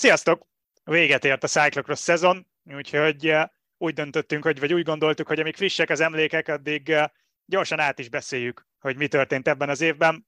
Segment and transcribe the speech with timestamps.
[0.00, 0.46] Sziasztok!
[0.84, 5.56] Véget ért a Cyclocross szezon, úgyhogy eh, úgy döntöttünk, hogy, vagy úgy gondoltuk, hogy amíg
[5.56, 7.08] frissek az emlékek, addig eh,
[7.44, 10.26] gyorsan át is beszéljük, hogy mi történt ebben az évben.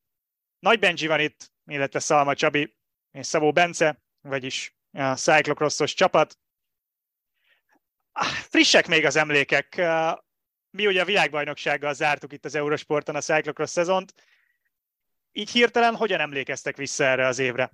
[0.59, 2.77] Nagy Benji van itt, illetve Szalma Csabi
[3.11, 6.39] és Szabó Bence, vagyis a Cyclocrossos csapat.
[8.13, 9.77] Ah, frissek még az emlékek.
[9.77, 10.13] Eh,
[10.71, 14.15] mi ugye a világbajnoksággal zártuk itt az Eurosporton a Cyclocross szezont.
[15.33, 17.73] Így hirtelen hogyan emlékeztek vissza erre az évre?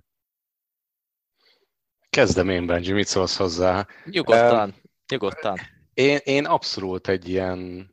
[2.18, 3.86] Kezdem én, Benji, mit szólsz hozzá?
[4.04, 4.74] Nyugodtan, uh,
[5.08, 5.58] nyugodtan.
[5.94, 7.90] Én, én abszolút egy ilyen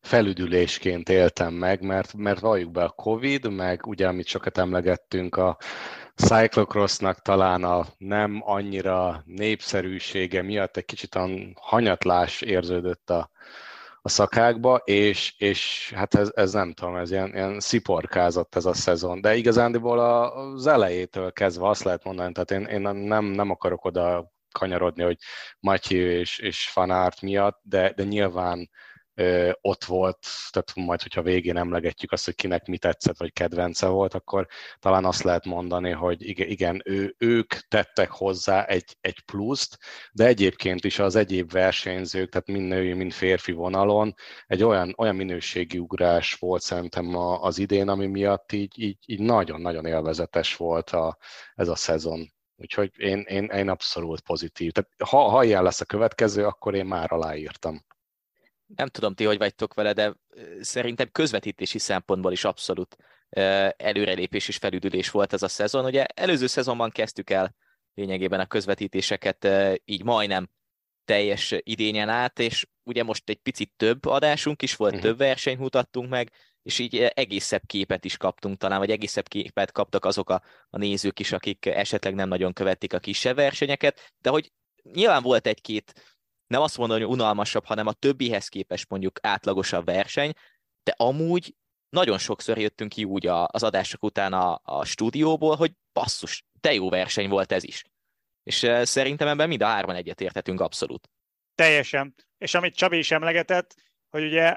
[0.00, 5.58] felüdülésként éltem meg, mert, mert valljuk be a Covid, meg ugye, amit sokat emlegettünk, a
[6.14, 13.30] cyclocrossnak talán a nem annyira népszerűsége miatt egy kicsit a hanyatlás érződött a,
[14.08, 18.72] a szakákba, és, és hát ez, ez nem tudom, ez ilyen, ilyen sziporkázott ez a
[18.74, 23.84] szezon, de igazándiból az elejétől kezdve azt lehet mondani, tehát én, én nem, nem akarok
[23.84, 25.18] oda kanyarodni, hogy
[25.60, 28.70] Matyi és, és Fanárt miatt, de, de nyilván
[29.60, 30.18] ott volt,
[30.50, 34.46] tehát majd, hogyha végén emlegetjük azt, hogy kinek mi tetszett, vagy kedvence volt, akkor
[34.78, 39.78] talán azt lehet mondani, hogy igen, ő, ők tettek hozzá egy, egy pluszt,
[40.12, 44.14] de egyébként is az egyéb versenyzők, tehát mind női, mind férfi vonalon
[44.46, 49.86] egy olyan, olyan minőségi ugrás volt szerintem az idén, ami miatt így, így, így nagyon-nagyon
[49.86, 51.18] élvezetes volt a,
[51.54, 52.32] ez a szezon.
[52.56, 54.72] Úgyhogy én, én, én abszolút pozitív.
[54.72, 57.86] Tehát ha, ha ilyen lesz a következő, akkor én már aláírtam
[58.76, 60.14] nem tudom ti, hogy vagytok vele, de
[60.60, 62.96] szerintem közvetítési szempontból is abszolút
[63.76, 65.84] előrelépés és felüdülés volt ez a szezon.
[65.84, 67.54] Ugye előző szezonban kezdtük el
[67.94, 69.48] lényegében a közvetítéseket
[69.84, 70.48] így majdnem
[71.04, 75.08] teljes idényen át, és ugye most egy picit több adásunk is volt, uh-huh.
[75.08, 76.30] több versenyt mutattunk meg,
[76.62, 81.18] és így egészebb képet is kaptunk talán, vagy egészebb képet kaptak azok a, a nézők
[81.18, 84.52] is, akik esetleg nem nagyon követik a kisebb versenyeket, de hogy
[84.82, 86.17] nyilván volt egy-két
[86.48, 90.32] nem azt mondom, hogy unalmasabb, hanem a többihez képest mondjuk átlagosabb verseny,
[90.82, 91.54] de amúgy
[91.88, 96.90] nagyon sokszor jöttünk ki úgy az adások után a, a stúdióból, hogy basszus, de jó
[96.90, 97.84] verseny volt ez is.
[98.42, 101.10] És szerintem ebben mind a hárman egyetérthetünk abszolút.
[101.54, 102.14] Teljesen.
[102.38, 103.74] És amit Csabi is emlegetett,
[104.08, 104.56] hogy ugye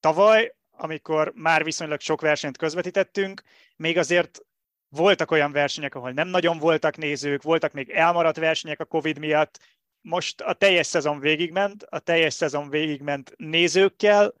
[0.00, 3.42] tavaly, amikor már viszonylag sok versenyt közvetítettünk,
[3.76, 4.40] még azért
[4.88, 9.58] voltak olyan versenyek, ahol nem nagyon voltak nézők, voltak még elmaradt versenyek a Covid miatt,
[10.00, 14.34] most a teljes szezon végigment, a teljes szezon végigment nézőkkel,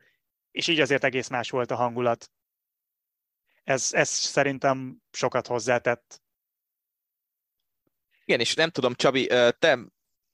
[0.50, 2.30] és így azért egész más volt a hangulat.
[3.64, 6.22] Ez, ez szerintem sokat hozzátett.
[8.24, 9.26] Igen, és nem tudom, Csabi,
[9.58, 9.78] te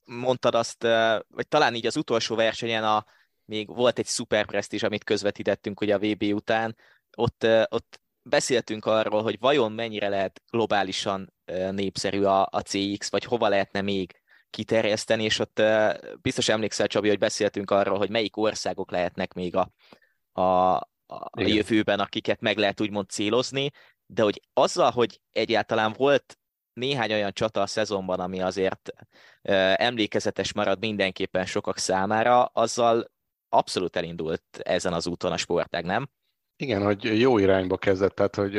[0.04, 0.82] mondtad azt,
[1.28, 3.06] vagy talán így az utolsó versenyen a,
[3.44, 6.76] még volt egy szuperpresztis, amit közvetítettünk ugye a VB után,
[7.16, 11.34] ott, ott beszéltünk arról, hogy vajon mennyire lehet globálisan
[11.70, 14.20] népszerű a, a CX, vagy hova lehetne még
[14.50, 15.62] kiterjeszteni, és ott
[16.20, 19.70] biztos emlékszel, Csabi, hogy beszéltünk arról, hogy melyik országok lehetnek még a,
[20.32, 20.74] a,
[21.06, 23.70] a jövőben, akiket meg lehet úgymond célozni,
[24.06, 26.38] de hogy azzal, hogy egyáltalán volt
[26.72, 28.92] néhány olyan csata a szezonban, ami azért
[29.76, 33.10] emlékezetes marad mindenképpen sokak számára, azzal
[33.48, 36.08] abszolút elindult ezen az úton a sportág, nem?
[36.56, 38.56] Igen, hogy jó irányba kezdett, tehát hogy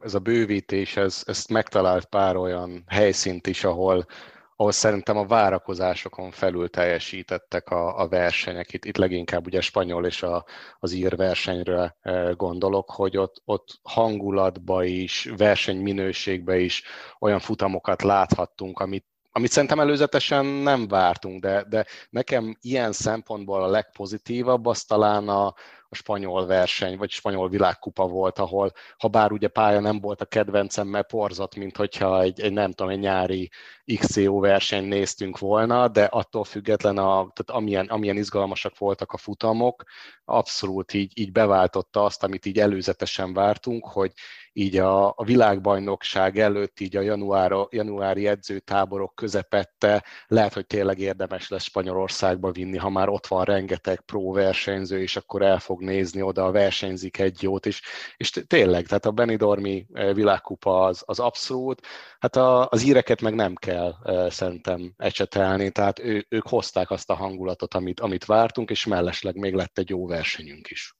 [0.00, 4.06] ez a bővítés, ez, ezt megtalált pár olyan helyszínt is, ahol,
[4.56, 8.72] ahol szerintem a várakozásokon felül teljesítettek a, a versenyek.
[8.72, 10.44] Itt, itt leginkább ugye spanyol és a,
[10.78, 16.82] az ír versenyre e, gondolok, hogy ott, ott hangulatba is, versenyminőségbe is
[17.18, 19.06] olyan futamokat láthattunk, amit
[19.36, 25.46] amit szerintem előzetesen nem vártunk, de, de nekem ilyen szempontból a legpozitívabb az talán a,
[25.88, 30.24] a spanyol verseny, vagy spanyol világkupa volt, ahol ha bár ugye pálya nem volt a
[30.24, 33.50] kedvencem, mert porzott, mint hogyha egy, egy nem tudom, egy nyári
[33.98, 39.84] XCO verseny néztünk volna, de attól független, a, tehát amilyen, amilyen izgalmasak voltak a futamok,
[40.24, 44.12] abszolút így, így beváltotta azt, amit így előzetesen vártunk, hogy
[44.58, 51.48] így a, a világbajnokság előtt, így a január, januári edzőtáborok közepette lehet, hogy tényleg érdemes
[51.48, 56.22] lesz Spanyolországba vinni, ha már ott van rengeteg pró versenyző, és akkor el fog nézni
[56.22, 57.82] oda, versenyzik egy jót, és,
[58.16, 61.86] és tényleg, tehát a Benidormi eh, világkupa az, az abszolút,
[62.18, 67.10] hát a, az íreket meg nem kell uh, szerintem ecsetelni, tehát ő, ők hozták azt
[67.10, 70.95] a hangulatot, amit, amit vártunk, és mellesleg még lett egy jó versenyünk is.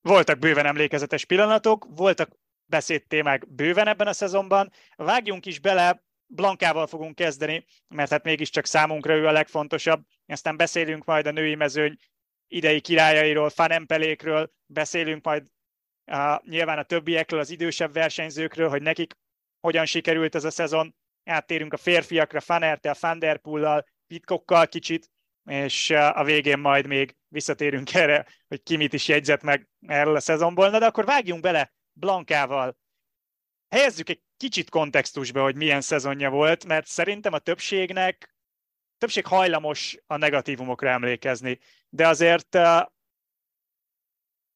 [0.00, 2.30] Voltak bőven emlékezetes pillanatok, voltak
[2.66, 4.72] beszédtémák bőven ebben a szezonban.
[4.96, 10.02] Vágjunk is bele, Blankával fogunk kezdeni, mert hát mégiscsak számunkra ő a legfontosabb.
[10.26, 11.96] Aztán beszélünk majd a női mezőny
[12.46, 15.46] idei királyairól, fanempelékről, beszélünk majd
[16.12, 19.14] uh, nyilván a többiekről, az idősebb versenyzőkről, hogy nekik
[19.60, 20.94] hogyan sikerült ez a szezon.
[21.24, 25.10] Áttérünk a férfiakra, Fanertel, Fanderpullal, Pitkokkal kicsit,
[25.50, 30.20] és a végén majd még visszatérünk erre, hogy ki mit is jegyzett meg erről a
[30.20, 30.70] szezonból.
[30.70, 32.76] Na de akkor vágjunk bele Blankával.
[33.68, 38.34] Helyezzük egy kicsit kontextusba, hogy milyen szezonja volt, mert szerintem a többségnek,
[38.98, 41.58] többség hajlamos a negatívumokra emlékezni,
[41.88, 42.58] de azért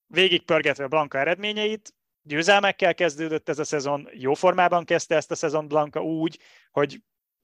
[0.06, 6.02] végigpörgetve Blanka eredményeit, győzelmekkel kezdődött ez a szezon, jó formában kezdte ezt a szezon Blanka
[6.02, 6.38] úgy,
[6.70, 7.02] hogy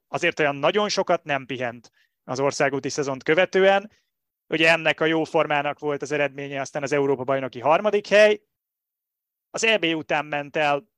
[0.08, 1.90] azért olyan nagyon sokat nem pihent
[2.24, 3.90] az országúti szezont követően.
[4.48, 8.40] Ugye ennek a jó formának volt az eredménye aztán az Európa-bajnoki harmadik hely.
[9.50, 10.88] Az EB után ment el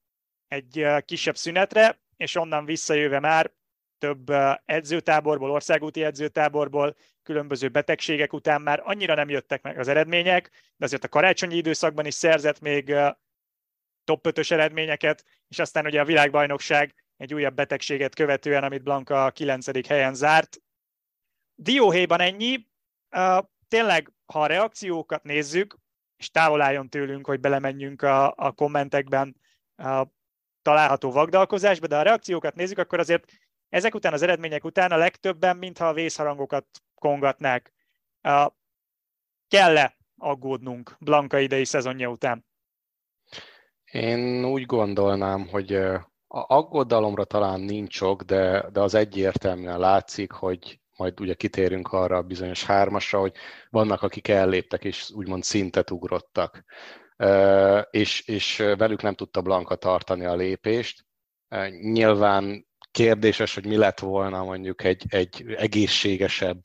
[0.49, 3.53] egy kisebb szünetre, és onnan visszajöve már
[3.99, 4.31] több
[4.65, 11.05] edzőtáborból, országúti edzőtáborból, különböző betegségek után már annyira nem jöttek meg az eredmények, de azért
[11.05, 12.95] a karácsonyi időszakban is szerzett még
[14.05, 19.31] top 5 eredményeket, és aztán ugye a világbajnokság egy újabb betegséget követően, amit Blanka a
[19.31, 19.87] 9.
[19.87, 20.63] helyen zárt.
[21.55, 22.69] Dióhéjban ennyi.
[23.69, 25.79] Tényleg, ha a reakciókat nézzük,
[26.17, 29.37] és távol álljon tőlünk, hogy belemenjünk a, a kommentekben
[29.77, 30.07] a
[30.63, 33.33] található vagdalkozásba, de ha a reakciókat nézzük, akkor azért
[33.69, 37.73] ezek után, az eredmények után a legtöbben, mintha a vészharangokat kongatnák.
[39.49, 42.47] Kell-e aggódnunk Blanka idei szezonja után?
[43.85, 50.80] Én úgy gondolnám, hogy a aggodalomra talán nincs ok, de, de az egyértelműen látszik, hogy
[51.01, 53.33] majd ugye kitérünk arra a bizonyos hármasra, hogy
[53.71, 56.65] vannak, akik elléptek és úgymond szintet ugrottak.
[57.91, 61.05] És, és velük nem tudta Blanka tartani a lépést.
[61.81, 66.61] Nyilván kérdéses, hogy mi lett volna mondjuk egy, egy egészségesebb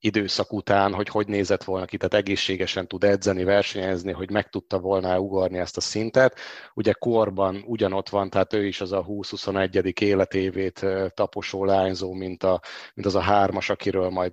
[0.00, 4.78] időszak után, hogy hogy nézett volna ki, tehát egészségesen tud edzeni, versenyezni, hogy meg tudta
[4.78, 6.38] volna ugorni ezt a szintet.
[6.74, 10.00] Ugye korban ugyanott van, tehát ő is az a 20-21.
[10.00, 12.60] életévét taposó lányzó, mint, a,
[12.94, 14.32] mint az a hármas, akiről majd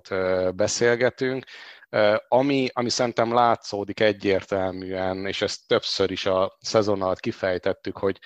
[0.54, 1.44] beszélgetünk.
[2.28, 8.18] Ami, ami szerintem látszódik egyértelműen, és ezt többször is a szezon alatt kifejtettük, hogy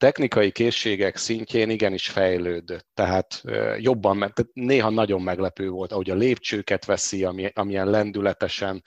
[0.00, 3.42] technikai készségek szintjén igenis fejlődött, tehát
[3.78, 8.82] jobban, tehát néha nagyon meglepő volt, ahogy a lépcsőket veszi, ami, amilyen lendületesen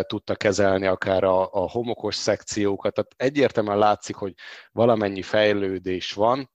[0.00, 4.34] tudta kezelni akár a, a homokos szekciókat, tehát egyértelműen látszik, hogy
[4.72, 6.50] valamennyi fejlődés van,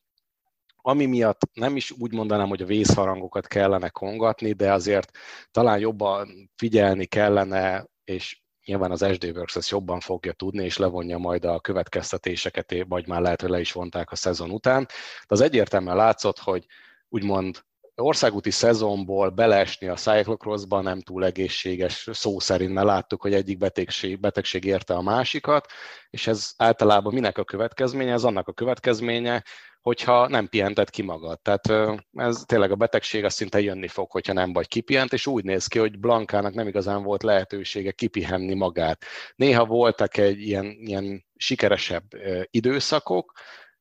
[0.76, 5.12] ami miatt nem is úgy mondanám, hogy a vészharangokat kellene kongatni, de azért
[5.52, 11.18] talán jobban figyelni kellene, és nyilván az SD Works ezt jobban fogja tudni, és levonja
[11.18, 14.84] majd a következtetéseket, vagy már lehet, hogy le is vonták a szezon után.
[15.28, 16.66] De az egyértelműen látszott, hogy
[17.10, 17.64] úgymond
[17.96, 24.20] országúti szezonból beleesni a cyclocrossba nem túl egészséges szó szerint, mert láttuk, hogy egyik betegség,
[24.20, 25.68] betegség érte a másikat,
[26.10, 28.12] és ez általában minek a következménye?
[28.12, 29.44] Ez annak a következménye,
[29.82, 31.40] hogyha nem pihented ki magad.
[31.42, 35.44] Tehát ez tényleg a betegség azt szinte jönni fog, hogyha nem vagy kipihent, és úgy
[35.44, 39.06] néz ki, hogy Blankának nem igazán volt lehetősége kipihenni magát.
[39.36, 42.04] Néha voltak egy ilyen, ilyen sikeresebb
[42.50, 43.32] időszakok,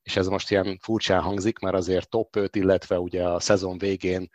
[0.05, 4.31] és ez most ilyen furcsán hangzik, mert azért top 5, illetve ugye a szezon végén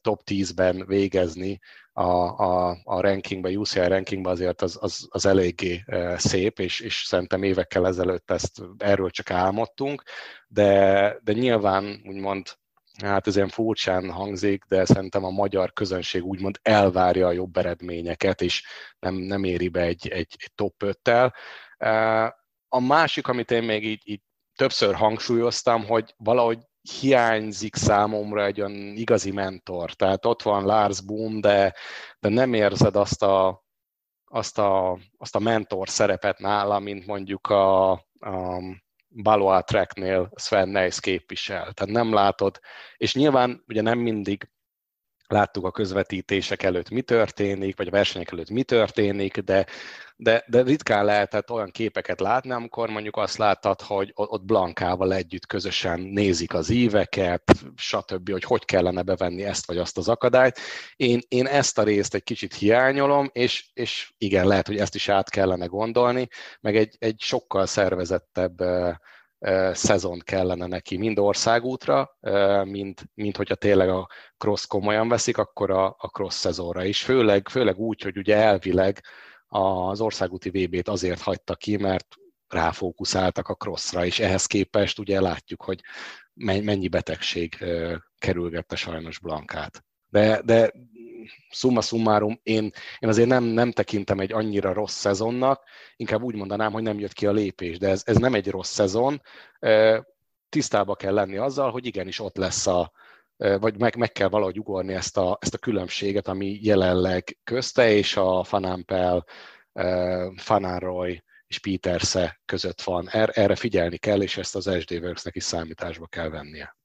[0.00, 1.58] top 10-ben végezni
[1.92, 5.84] a, a, a rankingben, UCI rankingben azért az, az, az eléggé
[6.16, 10.02] szép, és, és szerintem évekkel ezelőtt ezt erről csak álmodtunk,
[10.48, 12.46] de, de nyilván úgymond
[13.04, 18.40] hát ez ilyen furcsán hangzik, de szerintem a magyar közönség úgymond elvárja a jobb eredményeket,
[18.40, 18.64] és
[18.98, 21.32] nem, nem éri be egy, egy, egy top 5-tel.
[22.68, 24.20] A másik, amit én még így, így
[24.58, 26.58] többször hangsúlyoztam, hogy valahogy
[27.00, 29.92] hiányzik számomra egy olyan igazi mentor.
[29.92, 31.74] Tehát ott van Lars Boom, de,
[32.20, 33.64] de nem érzed azt a,
[34.24, 38.62] azt a, azt a mentor szerepet nála, mint mondjuk a, a
[39.08, 41.72] Baloa Tracknél Sven Neis képvisel.
[41.72, 42.60] Tehát nem látod,
[42.96, 44.50] és nyilván ugye nem mindig
[45.32, 49.66] láttuk a közvetítések előtt mi történik, vagy a versenyek előtt mi történik, de,
[50.16, 55.46] de, de ritkán lehetett olyan képeket látni, amikor mondjuk azt láttad, hogy ott Blankával együtt
[55.46, 60.58] közösen nézik az íveket, stb., hogy hogy kellene bevenni ezt vagy azt az akadályt.
[60.96, 65.08] Én, én ezt a részt egy kicsit hiányolom, és, és igen, lehet, hogy ezt is
[65.08, 66.28] át kellene gondolni,
[66.60, 68.60] meg egy, egy sokkal szervezettebb
[69.72, 72.18] szezon kellene neki, mind országútra,
[72.64, 77.02] mint, mint hogyha tényleg a cross komolyan veszik, akkor a, a cross szezonra is.
[77.02, 79.00] Főleg, főleg úgy, hogy ugye elvileg
[79.46, 82.06] az országúti VB-t azért hagyta ki, mert
[82.48, 85.80] ráfókuszáltak a crossra, és ehhez képest ugye látjuk, hogy
[86.34, 87.64] mennyi betegség
[88.18, 89.84] kerülgette sajnos Blankát.
[90.10, 90.72] De, de
[91.50, 95.62] summa summarum, én, én azért nem, nem tekintem egy annyira rossz szezonnak,
[95.96, 98.72] inkább úgy mondanám, hogy nem jött ki a lépés, de ez, ez nem egy rossz
[98.72, 99.22] szezon.
[100.48, 102.92] Tisztába kell lenni azzal, hogy igenis ott lesz a,
[103.36, 108.16] vagy meg, meg kell valahogy ugorni ezt a, ezt a különbséget, ami jelenleg közte és
[108.16, 109.24] a Fanampel,
[110.36, 113.08] Fanaroy és Peterse között van.
[113.08, 116.77] Er, erre figyelni kell, és ezt az SD Works-nek is számításba kell vennie.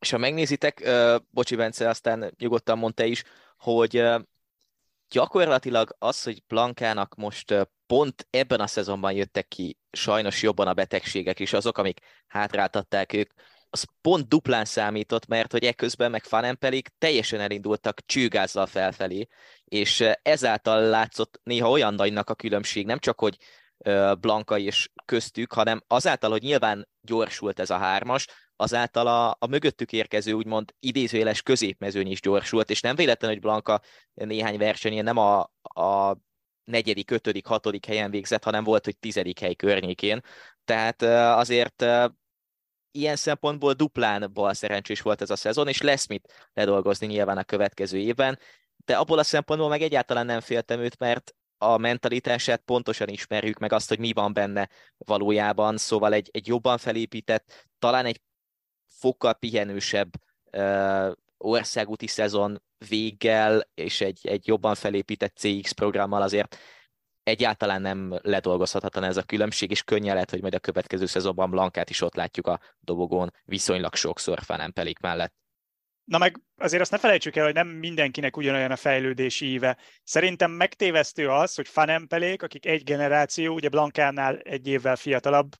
[0.00, 0.90] És ha megnézitek,
[1.30, 3.22] bocsi Bence, aztán nyugodtan mondta is,
[3.58, 4.04] hogy
[5.10, 11.40] gyakorlatilag az, hogy Blankának most pont ebben a szezonban jöttek ki sajnos jobban a betegségek,
[11.40, 13.30] és azok, amik hátráltatták ők,
[13.70, 19.26] az pont duplán számított, mert hogy ekközben meg Fanempelik teljesen elindultak csőgázzal felfelé,
[19.64, 23.36] és ezáltal látszott néha olyan nagynak a különbség, nem csak, hogy
[24.20, 28.26] Blanka és köztük, hanem azáltal, hogy nyilván gyorsult ez a hármas,
[28.60, 33.80] azáltal a, a mögöttük érkező úgymond idézőjeles középmezőny is gyorsult, és nem véletlen, hogy Blanka
[34.14, 36.16] néhány versenyén nem a, a
[36.64, 40.20] negyedik, ötödik, hatodik helyen végzett, hanem volt, hogy tizedik hely környékén.
[40.64, 41.02] Tehát
[41.36, 41.84] azért
[42.90, 47.44] ilyen szempontból duplán bal szerencsés volt ez a szezon, és lesz mit ledolgozni nyilván a
[47.44, 48.38] következő évben,
[48.76, 53.72] de abból a szempontból meg egyáltalán nem féltem őt, mert a mentalitását pontosan ismerjük, meg
[53.72, 58.20] azt, hogy mi van benne valójában, szóval egy, egy jobban felépített, talán egy
[59.00, 60.10] fokkal pihenősebb
[61.36, 66.56] országúti szezon véggel, és egy, egy jobban felépített CX programmal azért
[67.22, 71.90] egyáltalán nem ledolgozhatatlan ez a különbség, és könnyen lehet, hogy majd a következő szezonban Blankát
[71.90, 74.38] is ott látjuk a dobogón viszonylag sokszor
[74.74, 75.34] Pelik mellett.
[76.04, 79.78] Na meg azért azt ne felejtsük el, hogy nem mindenkinek ugyanolyan a fejlődési íve.
[80.02, 85.56] Szerintem megtévesztő az, hogy Fanempelék, akik egy generáció, ugye Blankánál egy évvel fiatalabb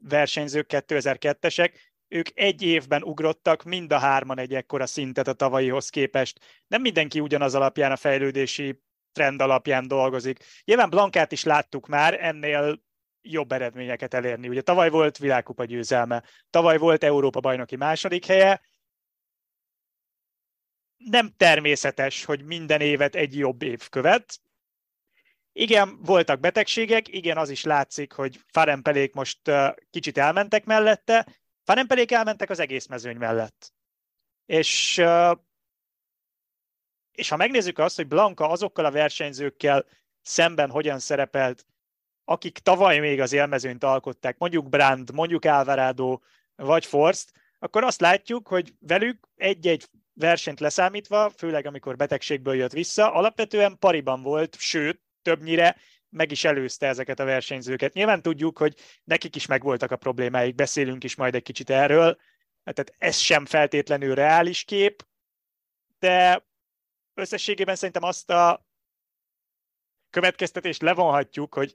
[0.00, 1.72] versenyzők, 2002-esek,
[2.14, 6.40] ők egy évben ugrottak mind a hárman egy ekkora szintet a tavalyihoz képest.
[6.66, 10.44] Nem mindenki ugyanaz alapján a fejlődési trend alapján dolgozik.
[10.64, 12.82] Nyilván Blankát is láttuk már, ennél
[13.22, 14.48] jobb eredményeket elérni.
[14.48, 18.60] Ugye tavaly volt világkupa győzelme, tavaly volt Európa bajnoki második helye,
[20.96, 24.40] nem természetes, hogy minden évet egy jobb év követ.
[25.52, 29.50] Igen, voltak betegségek, igen, az is látszik, hogy Farenpelék most
[29.90, 31.26] kicsit elmentek mellette,
[31.64, 33.72] Farenpelék elmentek az egész mezőny mellett.
[34.46, 35.02] És
[37.14, 39.84] és ha megnézzük azt, hogy Blanka azokkal a versenyzőkkel
[40.22, 41.66] szemben hogyan szerepelt,
[42.24, 46.18] akik tavaly még az élmezőnyt alkották, mondjuk Brand, mondjuk Alvarado,
[46.56, 53.12] vagy Forst, akkor azt látjuk, hogy velük egy-egy versenyt leszámítva, főleg amikor betegségből jött vissza,
[53.12, 55.76] alapvetően pariban volt, sőt, többnyire
[56.14, 57.92] meg is előzte ezeket a versenyzőket.
[57.92, 62.18] Nyilván tudjuk, hogy nekik is megvoltak a problémáik, beszélünk is majd egy kicsit erről,
[62.64, 65.06] tehát ez sem feltétlenül reális kép,
[65.98, 66.46] de
[67.14, 68.66] összességében szerintem azt a
[70.10, 71.74] következtetést levonhatjuk, hogy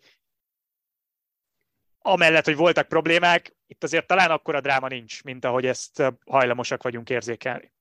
[2.00, 7.10] amellett, hogy voltak problémák, itt azért talán akkora dráma nincs, mint ahogy ezt hajlamosak vagyunk
[7.10, 7.74] érzékelni.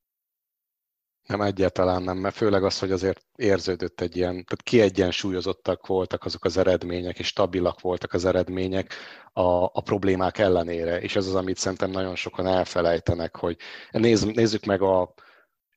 [1.29, 6.45] Nem, egyáltalán nem, mert főleg az, hogy azért érződött egy ilyen, tehát kiegyensúlyozottak voltak azok
[6.45, 8.95] az eredmények, és stabilak voltak az eredmények
[9.33, 13.57] a, a problémák ellenére, és ez az, amit szerintem nagyon sokan elfelejtenek, hogy
[13.91, 15.15] nézz, nézzük meg a,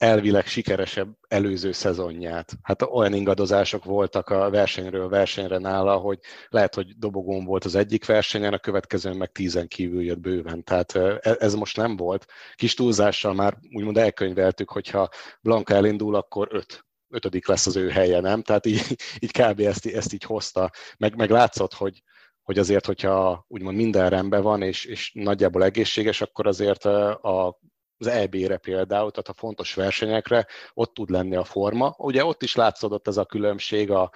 [0.01, 2.53] elvileg sikeresebb előző szezonját.
[2.62, 8.05] Hát olyan ingadozások voltak a versenyről versenyre nála, hogy lehet, hogy dobogón volt az egyik
[8.05, 10.63] versenyen, a következőn meg tízen kívül jött bőven.
[10.63, 12.25] Tehát e, ez most nem volt.
[12.55, 15.10] Kis túlzással már úgymond elkönyveltük, hogyha
[15.41, 18.41] Blanka elindul, akkor öt ötödik lesz az ő helye, nem?
[18.41, 19.60] Tehát így, így kb.
[19.60, 20.72] Ezt, ezt így hozta.
[20.98, 22.03] Meg, meg látszott, hogy,
[22.43, 27.60] hogy azért, hogyha úgymond minden rendben van, és, és nagyjából egészséges, akkor azért a
[28.01, 31.96] az EB-re például, tehát a fontos versenyekre, ott tud lenni a forma.
[31.98, 34.12] Ugye ott is látszódott ez a különbség a,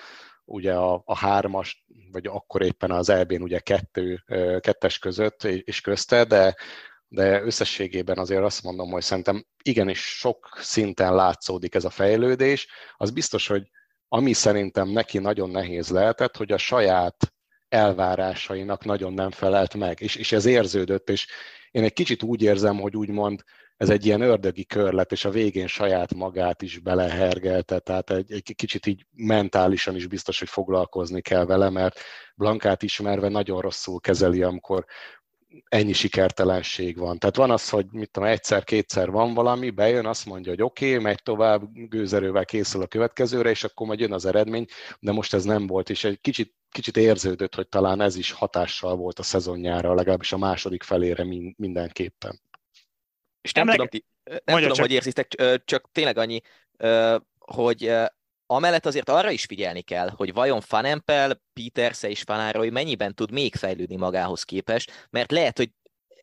[0.46, 4.24] ugye a, a hármas, vagy akkor éppen az EB-n ugye kettő,
[4.60, 6.56] kettes között és közte, de,
[7.08, 12.68] de összességében azért azt mondom, hogy szerintem igenis sok szinten látszódik ez a fejlődés.
[12.98, 13.70] Az biztos, hogy
[14.08, 17.35] ami szerintem neki nagyon nehéz lehetett, hogy a saját
[17.76, 21.28] elvárásainak nagyon nem felelt meg, és, és ez érződött, és
[21.72, 23.44] én egy kicsit úgy érzem, hogy úgymond
[23.78, 28.56] ez egy ilyen ördögi körlet, és a végén saját magát is belehergelte, tehát egy, egy
[28.56, 32.00] kicsit így mentálisan is biztos, hogy foglalkozni kell vele, mert
[32.36, 34.86] Blankát ismerve nagyon rosszul kezeli, amikor
[35.66, 37.20] ennyi sikertelenség van.
[37.20, 41.04] Tehát van az, hogy mit tudom, egyszer-kétszer van valami, bejön, azt mondja, hogy oké, okay,
[41.04, 44.66] megy tovább, gőzerővel készül a következőre, és akkor majd jön az eredmény,
[45.00, 48.96] de most ez nem volt, és egy kicsit, kicsit érződött, hogy talán ez is hatással
[48.96, 51.24] volt a szezonjára, legalábbis a második felére
[51.56, 52.42] mindenképpen.
[53.42, 53.76] És nem Emleg...
[53.76, 54.06] tudom, ti,
[54.44, 54.86] nem tudom, csak...
[54.86, 56.42] hogy érzitek, csak tényleg annyi,
[57.40, 57.94] hogy
[58.46, 63.56] amellett azért arra is figyelni kell, hogy vajon Fanempel, Peterse és Fanároly mennyiben tud még
[63.56, 65.72] fejlődni magához képest, mert lehet, hogy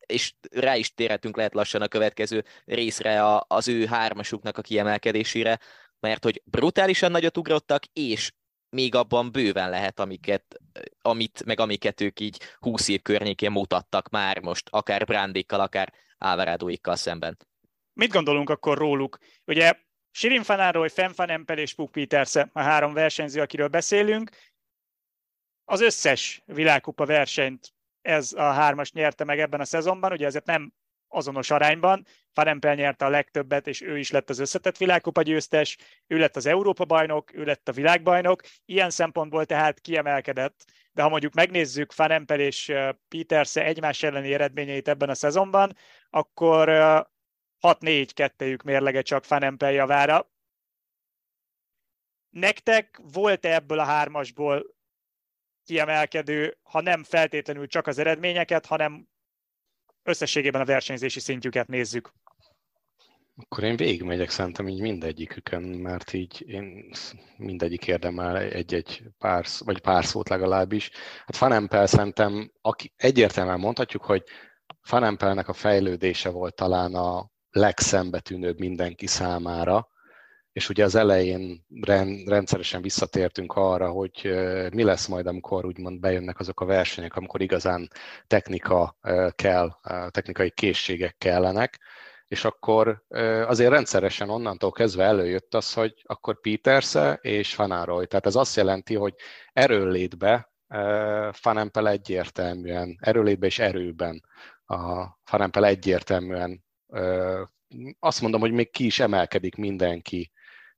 [0.06, 5.58] és rá is térhetünk lehet lassan a következő részre a, az ő hármasuknak a kiemelkedésére,
[6.00, 8.32] mert hogy brutálisan nagyot ugrottak, és
[8.72, 10.60] még abban bőven lehet, amiket,
[11.02, 16.96] amit, meg amiket ők így 20 év környékén mutattak már most, akár Brandékkal, akár Alvarádóikkal
[16.96, 17.38] szemben.
[17.92, 19.18] Mit gondolunk akkor róluk?
[19.44, 19.74] Ugye
[20.10, 24.30] Sirin Fanároly, Fem Fanempel és Puk Peterse, a három versenyző, akiről beszélünk.
[25.64, 30.72] Az összes világkupa versenyt ez a hármas nyerte meg ebben a szezonban, ugye ezért nem
[31.12, 32.06] azonos arányban.
[32.32, 35.76] Farempel nyerte a legtöbbet, és ő is lett az összetett világkupa győztes,
[36.06, 40.64] ő lett az Európa bajnok, ő lett a világbajnok, ilyen szempontból tehát kiemelkedett.
[40.92, 42.72] De ha mondjuk megnézzük Farempel és
[43.08, 45.76] Peterse egymás elleni eredményeit ebben a szezonban,
[46.10, 46.68] akkor
[47.60, 50.30] 6-4 kettejük mérlege csak Fanempel javára.
[52.30, 54.74] Nektek volt-e ebből a hármasból
[55.64, 59.08] kiemelkedő, ha nem feltétlenül csak az eredményeket, hanem
[60.02, 62.12] összességében a versenyzési szintjüket nézzük.
[63.36, 66.90] Akkor én végigmegyek szerintem így mindegyikükön, mert így én
[67.36, 70.90] mindegyik érdemel egy-egy pár, vagy pár szót legalábbis.
[71.26, 74.22] Hát Fanempel szerintem aki, egyértelműen mondhatjuk, hogy
[74.80, 79.88] Fanempelnek a fejlődése volt talán a legszembetűnőbb mindenki számára,
[80.52, 81.64] és ugye az elején
[82.26, 84.34] rendszeresen visszatértünk arra, hogy
[84.72, 87.88] mi lesz majd, amikor úgymond bejönnek azok a versenyek, amikor igazán
[88.26, 88.96] technika
[89.34, 89.70] kell,
[90.10, 91.80] technikai készségek kellenek,
[92.28, 93.04] és akkor
[93.46, 98.06] azért rendszeresen onnantól kezdve előjött az, hogy akkor Peterse és Fanároly.
[98.06, 99.14] Tehát ez azt jelenti, hogy
[99.52, 100.52] erőlétbe
[101.32, 104.24] Fanempel egyértelműen, erőlétbe és erőben
[104.64, 106.64] a Fanempel egyértelműen
[107.98, 110.32] azt mondom, hogy még ki is emelkedik mindenki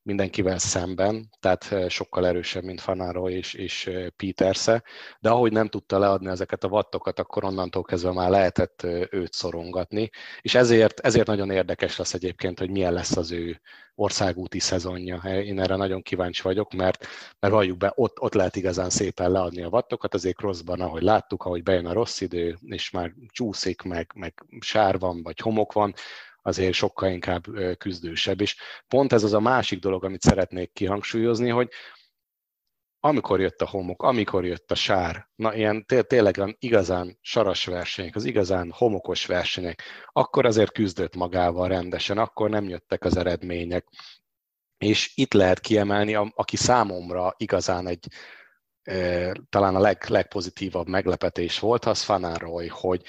[0.04, 4.82] mindenkivel szemben, tehát sokkal erősebb, mint Fanáro és, és Peterse,
[5.20, 10.10] de ahogy nem tudta leadni ezeket a wattokat, akkor onnantól kezdve már lehetett őt szorongatni,
[10.40, 13.60] és ezért, ezért nagyon érdekes lesz egyébként, hogy milyen lesz az ő
[13.94, 15.16] országúti szezonja.
[15.16, 17.06] Én erre nagyon kíváncsi vagyok, mert,
[17.40, 21.44] mert valljuk be, ott, ott lehet igazán szépen leadni a wattokat, azért rosszban, ahogy láttuk,
[21.44, 25.94] ahogy bejön a rossz idő, és már csúszik, meg, meg sár van, vagy homok van,
[26.46, 27.44] azért sokkal inkább
[27.78, 28.40] küzdősebb.
[28.40, 28.56] És
[28.88, 31.68] pont ez az a másik dolog, amit szeretnék kihangsúlyozni, hogy
[33.00, 38.14] amikor jött a homok, amikor jött a sár, na ilyen té- tényleg igazán saras versenyek,
[38.14, 43.88] az igazán homokos versenyek, akkor azért küzdött magával rendesen, akkor nem jöttek az eredmények.
[44.78, 48.06] És itt lehet kiemelni, aki számomra igazán egy
[49.48, 53.02] talán a leg, legpozitívabb meglepetés volt, az Fanároly, hogy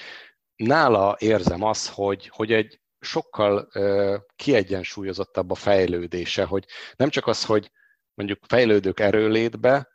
[0.56, 3.68] nála érzem azt, hogy, hogy egy sokkal
[4.36, 6.64] kiegyensúlyozottabb a fejlődése, hogy
[6.96, 7.70] nem csak az, hogy
[8.14, 9.88] mondjuk fejlődők erőlétbe,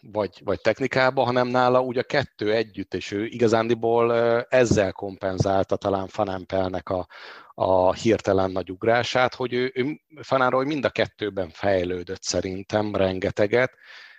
[0.00, 6.06] vagy, vagy technikába, hanem nála úgy a kettő együtt, és ő igazándiból ezzel kompenzálta talán
[6.08, 7.06] Fanempelnek a,
[7.54, 13.72] a hirtelen nagy ugrását, hogy ő, ő Fanáról mind a kettőben fejlődött szerintem rengeteget,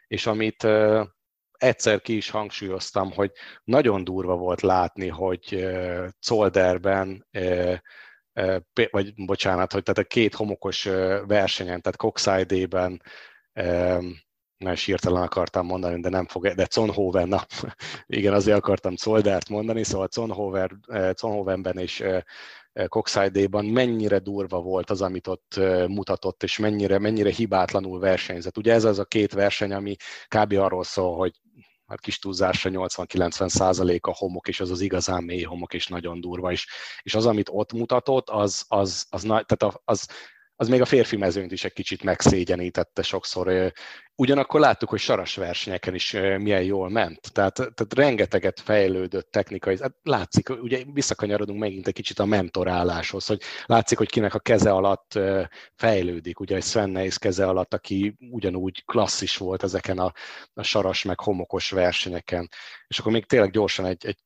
[0.08, 0.67] és amit
[1.58, 3.32] egyszer ki is hangsúlyoztam, hogy
[3.63, 5.67] nagyon durva volt látni, hogy
[6.22, 7.28] Zolderben,
[8.91, 10.84] vagy bocsánat, hogy tehát a két homokos
[11.26, 13.02] versenyen, tehát Coxide-ben,
[14.58, 17.46] na és hirtelen akartam mondani, de nem fog, de Zonhoven, na
[18.06, 20.72] igen, azért akartam Zoldert mondani, szóval Zonhover,
[21.15, 22.04] Zonhovenben és
[22.88, 28.58] Coxide-ban mennyire durva volt az, amit ott mutatott, és mennyire, mennyire hibátlanul versenyzett.
[28.58, 29.96] Ugye ez az a két verseny, ami
[30.28, 30.54] kb.
[30.54, 31.42] arról szól, hogy
[31.88, 36.22] hát kis túlzásra 80-90 százalék a homok, és az az igazán mély homok, és nagyon
[36.22, 36.68] durva is.
[37.02, 40.08] És az, amit ott mutatott, az, az, az, az, tehát az,
[40.56, 43.74] az még a férfi mezőnyt is egy kicsit megszégyenítette sokszor.
[44.20, 47.34] Ugyanakkor láttuk, hogy saras versenyeken is milyen jól ment.
[47.34, 49.78] Tehát, tehát rengeteget fejlődött technikai.
[49.82, 54.72] Hát látszik, ugye visszakanyarodunk megint egy kicsit a mentoráláshoz, hogy látszik, hogy kinek a keze
[54.72, 55.20] alatt
[55.76, 56.40] fejlődik.
[56.40, 60.14] Ugye egy Sven Neis keze alatt, aki ugyanúgy klasszis volt ezeken a,
[60.54, 62.50] a saras meg homokos versenyeken.
[62.88, 64.18] És akkor még tényleg gyorsan egy, egy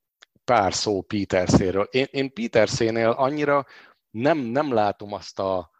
[0.43, 1.87] pár szó Peterséről.
[1.91, 3.65] Én, én Petersénél annyira
[4.09, 5.71] nem, nem látom azt a,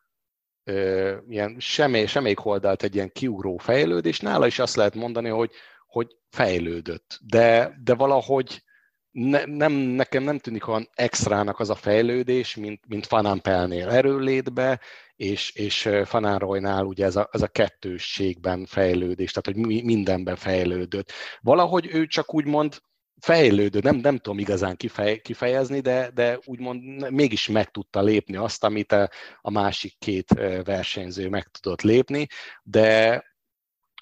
[1.29, 5.51] ilyen semmely, semmelyik oldalt egy ilyen kiugró fejlődés, nála is azt lehet mondani, hogy,
[5.87, 8.63] hogy fejlődött, de, de valahogy
[9.11, 14.79] ne, nem, nekem nem tűnik olyan extrának az a fejlődés, mint, mint Fanampelnél erőlétbe,
[15.15, 21.11] és, és Fanárojnál ugye ez a, ez a kettősségben fejlődés, tehát hogy mindenben fejlődött.
[21.41, 22.81] Valahogy ő csak úgy mond
[23.21, 28.63] fejlődő, nem, nem tudom igazán kifej, kifejezni, de, de úgymond mégis meg tudta lépni azt,
[28.63, 29.09] amit a,
[29.41, 30.29] a másik két
[30.63, 32.27] versenyző meg tudott lépni,
[32.63, 33.23] de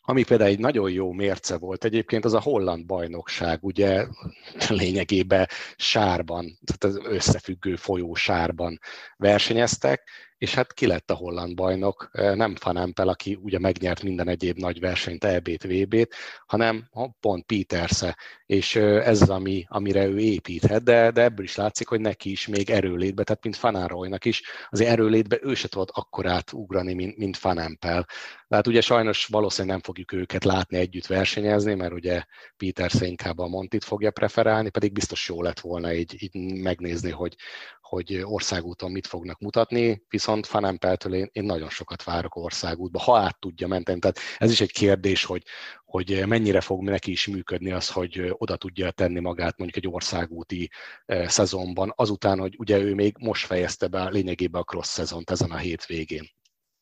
[0.10, 4.06] ami például egy nagyon jó mérce volt egyébként, az a holland bajnokság, ugye
[4.68, 8.80] lényegében sárban, tehát az összefüggő folyó sárban
[9.18, 14.58] versenyeztek, és hát ki lett a holland bajnok, nem Fanempel, aki ugye megnyert minden egyéb
[14.58, 21.12] nagy versenyt, EB-t, VB-t, hanem pont Peterse, és ez az, ami, amire ő építhet, de,
[21.12, 25.38] de ebből is látszik, hogy neki is még erőlétbe, tehát mint Fanárolynak is, az erőlétbe
[25.42, 28.08] ő se tudott akkorát ugrani, mint, mint Fanempel.
[28.48, 32.24] Tehát ugye sajnos valószínűleg nem fogjuk őket látni együtt versenyezni, mert ugye
[32.58, 37.36] Peterse inkább a Montit fogja preferálni, pedig biztos jó lett volna így, így megnézni, hogy,
[37.90, 43.40] hogy országúton mit fognak mutatni, viszont Fanempeltől én, én nagyon sokat várok országútba, ha át
[43.40, 44.00] tudja menteni.
[44.00, 45.44] Tehát ez is egy kérdés, hogy,
[45.86, 50.70] hogy mennyire fog neki is működni az, hogy oda tudja tenni magát mondjuk egy országúti
[51.06, 55.52] e, szezonban, azután, hogy ugye ő még most fejezte be lényegében a cross szezont ezen
[55.52, 56.30] a hétvégén.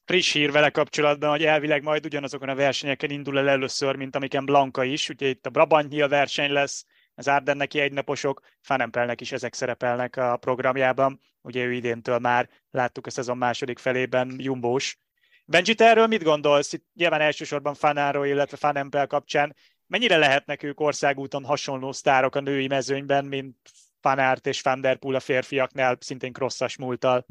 [0.06, 4.46] Friss hír vele kapcsolatban, hogy elvileg majd ugyanazokon a versenyeken indul el először, mint amiken
[4.46, 6.86] Blanka is, ugye itt a Brabant verseny lesz,
[7.18, 11.20] az Ardenneki egynaposok, Fanempelnek is ezek szerepelnek a programjában.
[11.42, 15.00] Ugye ő idéntől már láttuk a szezon második felében Jumbós.
[15.46, 16.74] Benji, te erről mit gondolsz?
[16.74, 19.56] Itt nyilván elsősorban Fanáról, illetve Fanempel kapcsán.
[19.88, 23.58] Mennyire lehetnek ők országúton hasonló sztárok a női mezőnyben, mint
[24.00, 27.26] Fanárt és Van Der Poel a férfiaknál, szintén crosszas múltal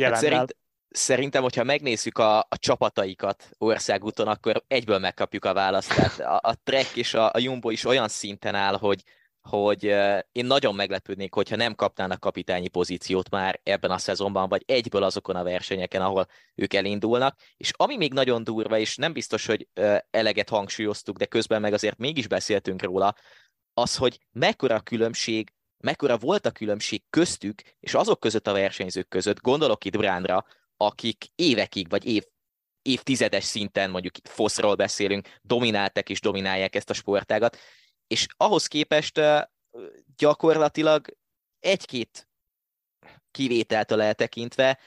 [0.00, 0.56] Hát szerint,
[0.96, 5.94] szerintem, hogyha megnézzük a, a csapataikat országúton, akkor egyből megkapjuk a választ.
[5.94, 9.02] Tehát a, a Trek és a, a Jumbo is olyan szinten áll, hogy,
[9.40, 9.84] hogy
[10.32, 15.36] én nagyon meglepődnék, hogyha nem kapnának kapitányi pozíciót már ebben a szezonban, vagy egyből azokon
[15.36, 17.38] a versenyeken, ahol ők elindulnak.
[17.56, 19.68] És ami még nagyon durva, és nem biztos, hogy
[20.10, 23.14] eleget hangsúlyoztuk, de közben meg azért mégis beszéltünk róla,
[23.74, 29.40] az, hogy mekkora különbség, mekkora volt a különbség köztük, és azok között a versenyzők között,
[29.40, 30.44] gondolok itt Bránra,
[30.84, 32.24] akik évekig, vagy év,
[32.82, 37.58] évtizedes szinten, mondjuk Foszról beszélünk, domináltak és dominálják ezt a sportágat,
[38.06, 39.20] és ahhoz képest
[40.16, 41.16] gyakorlatilag
[41.60, 42.28] egy-két
[43.30, 44.78] kivételtől eltekintve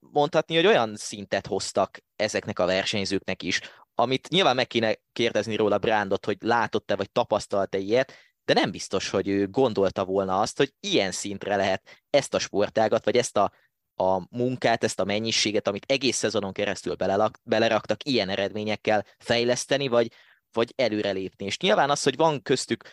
[0.00, 3.60] mondhatni, hogy olyan szintet hoztak ezeknek a versenyzőknek is,
[3.94, 8.12] amit nyilván meg kéne kérdezni róla Brandot, hogy látott-e vagy tapasztalta ilyet,
[8.44, 13.04] de nem biztos, hogy ő gondolta volna azt, hogy ilyen szintre lehet ezt a sportágat,
[13.04, 13.52] vagy ezt a
[13.98, 20.12] a munkát, ezt a mennyiséget, amit egész szezonon keresztül belelak, beleraktak, ilyen eredményekkel fejleszteni, vagy,
[20.52, 21.44] vagy előrelépni.
[21.44, 22.84] És nyilván az, hogy van köztük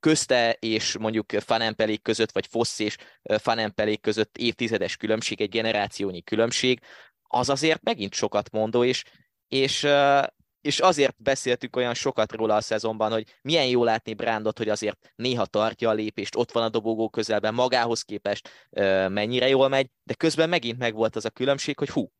[0.00, 6.80] közte és mondjuk Fanempelé között, vagy Foss és Fanempelé között évtizedes különbség, egy generációnyi különbség,
[7.22, 9.04] az azért megint sokat mondó, és,
[9.48, 9.86] és
[10.60, 15.12] és azért beszéltük olyan sokat róla a szezonban, hogy milyen jó látni Brandot, hogy azért
[15.16, 18.68] néha tartja a lépést, ott van a dobogó közelben, magához képest
[19.08, 22.12] mennyire jól megy, de közben megint megvolt az a különbség, hogy hú,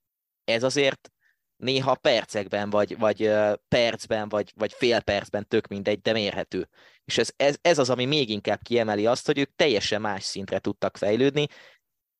[0.44, 1.10] ez azért
[1.56, 3.30] néha percekben, vagy, vagy
[3.68, 6.68] percben, vagy, vagy fél percben, tök mindegy, de mérhető.
[7.04, 10.58] És ez, ez, ez az, ami még inkább kiemeli azt, hogy ők teljesen más szintre
[10.58, 11.46] tudtak fejlődni,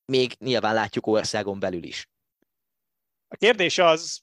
[0.05, 2.09] még nyilván látjuk országon belül is.
[3.27, 4.21] A kérdés az,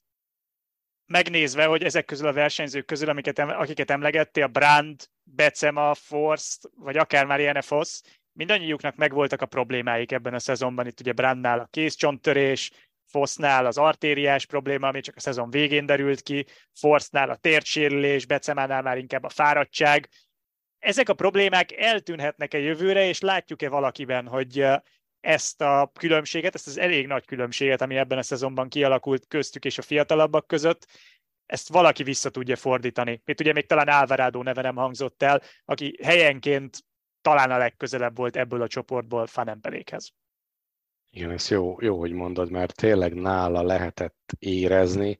[1.09, 6.97] megnézve, hogy ezek közül a versenyzők közül, amiket, akiket emlegettél, a Brand, Becema, Forst, vagy
[6.97, 8.01] akár már ilyen Foss,
[8.33, 10.87] mindannyiuknak megvoltak a problémáik ebben a szezonban.
[10.87, 12.71] Itt ugye Brandnál a kézcsonttörés,
[13.07, 18.83] Fossnál az artériás probléma, ami csak a szezon végén derült ki, Forstnál a tértsérülés, Becemánál
[18.83, 20.09] már inkább a fáradtság.
[20.79, 24.67] Ezek a problémák eltűnhetnek-e jövőre, és látjuk-e valakiben, hogy
[25.21, 29.79] ezt a különbséget, ezt az elég nagy különbséget, ami ebben a szezonban kialakult köztük és
[29.79, 30.87] a fiatalabbak között,
[31.47, 33.23] ezt valaki vissza tudja fordítani.
[33.25, 36.79] Itt ugye még talán Alvarado neve nem hangzott el, aki helyenként
[37.21, 40.13] talán a legközelebb volt ebből a csoportból Fanempelékhez.
[41.11, 45.19] Igen, ez jó, jó, hogy mondod, mert tényleg nála lehetett érezni,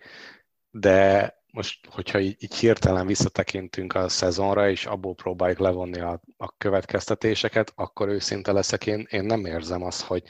[0.71, 6.57] de most, hogyha így, így hirtelen visszatekintünk a szezonra, és abból próbáljuk levonni a, a
[6.57, 10.23] következtetéseket, akkor őszinte leszek, én, én nem érzem azt, hogy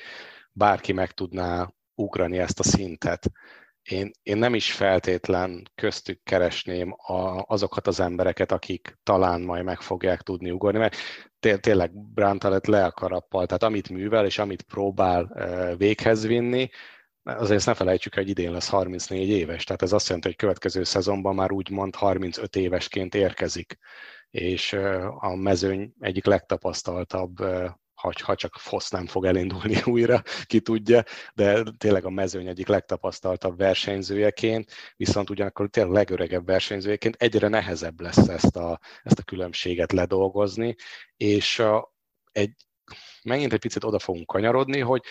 [0.52, 3.30] bárki meg tudná ugrani ezt a szintet.
[3.82, 9.80] Én, én nem is feltétlen köztük keresném a, azokat az embereket, akik talán majd meg
[9.80, 10.96] fogják tudni ugorni, mert
[11.40, 15.34] té- tényleg Brantalet le a karappal, tehát amit művel és amit próbál
[15.76, 16.68] véghez vinni,
[17.36, 20.84] azért ezt ne felejtsük, hogy idén lesz 34 éves, tehát ez azt jelenti, hogy következő
[20.84, 23.78] szezonban már úgymond 35 évesként érkezik,
[24.30, 24.72] és
[25.18, 27.40] a mezőny egyik legtapasztaltabb
[27.98, 31.02] ha, ha csak Fosz nem fog elindulni újra, ki tudja,
[31.34, 38.28] de tényleg a mezőny egyik legtapasztaltabb versenyzőjeként, viszont ugyanakkor tényleg legöregebb versenyzőjeként egyre nehezebb lesz
[38.28, 40.74] ezt a, ezt a különbséget ledolgozni,
[41.16, 41.62] és
[42.32, 42.52] egy,
[43.22, 45.02] megint egy picit oda fogunk kanyarodni, hogy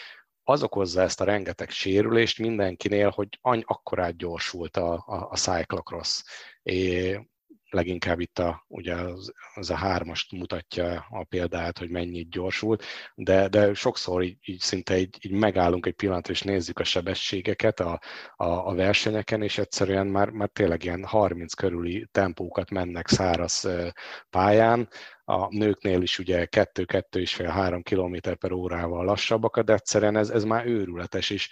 [0.50, 6.24] az okozza ezt a rengeteg sérülést mindenkinél, hogy any akkorát gyorsult a, a, a cyclocross.
[6.64, 7.20] É,
[7.70, 12.84] leginkább itt a, ugye az, az a hármast mutatja a példát, hogy mennyit gyorsult,
[13.16, 17.80] de, de sokszor így, így szinte így, így megállunk egy pillanatra, és nézzük a sebességeket
[17.80, 18.02] a,
[18.36, 23.68] a, a versenyeken, és egyszerűen már, már tényleg ilyen 30 körüli tempókat mennek száraz
[24.30, 24.90] pályán,
[25.30, 31.30] a nőknél is ugye 2-2,5-3 km per órával lassabbakat, de egyszerűen ez, ez már őrületes,
[31.30, 31.50] és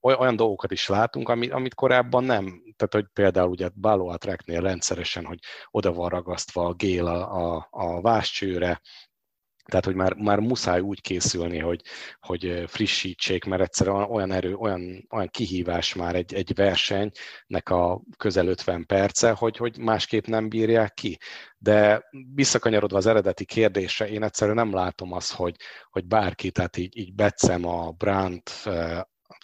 [0.00, 2.44] olyan dolgokat is látunk, amit, amit korábban nem.
[2.76, 5.38] Tehát, hogy például ugye Baloa Tracknél rendszeresen, hogy
[5.70, 8.80] oda van ragasztva a gél a, a, a váscsőre,
[9.66, 11.82] tehát, hogy már, már muszáj úgy készülni, hogy,
[12.20, 18.46] hogy frissítsék, mert egyszerűen olyan erő, olyan, olyan kihívás már egy, egy versenynek a közel
[18.46, 21.18] 50 perce, hogy, hogy másképp nem bírják ki.
[21.58, 25.56] De visszakanyarodva az eredeti kérdésre, én egyszerűen nem látom azt, hogy,
[25.90, 28.50] hogy bárki, tehát így, így Becem a Brandt,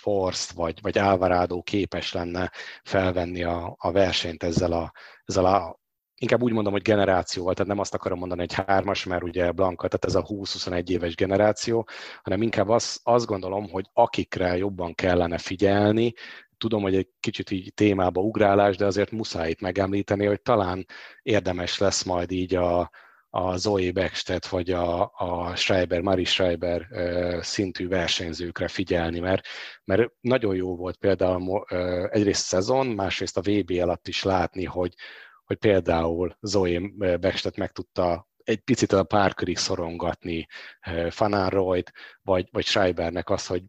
[0.00, 2.50] Forst vagy, vagy Alvarado képes lenne
[2.82, 4.92] felvenni a, a versenyt ezzel a,
[5.24, 5.80] ezzel a
[6.22, 9.88] inkább úgy mondom, hogy generációval, tehát nem azt akarom mondani, hogy hármas, mert ugye Blanka,
[9.88, 11.88] tehát ez a 20-21 éves generáció,
[12.22, 16.12] hanem inkább az, azt gondolom, hogy akikre jobban kellene figyelni,
[16.58, 20.86] tudom, hogy egy kicsit így témába ugrálás, de azért muszáj itt megemlíteni, hogy talán
[21.22, 22.90] érdemes lesz majd így a,
[23.30, 26.86] a Zoe Beckstedt vagy a, a Schreiber, Mari Schreiber
[27.40, 29.46] szintű versenyzőkre figyelni, mert,
[29.84, 31.64] mert nagyon jó volt például
[32.10, 34.94] egyrészt szezon, másrészt a VB alatt is látni, hogy,
[35.44, 40.46] hogy például Zoe Beckstedt meg tudta egy picit a párkörig szorongatni
[41.10, 43.62] Fanároyt, vagy, vagy Schreibernek az, hogy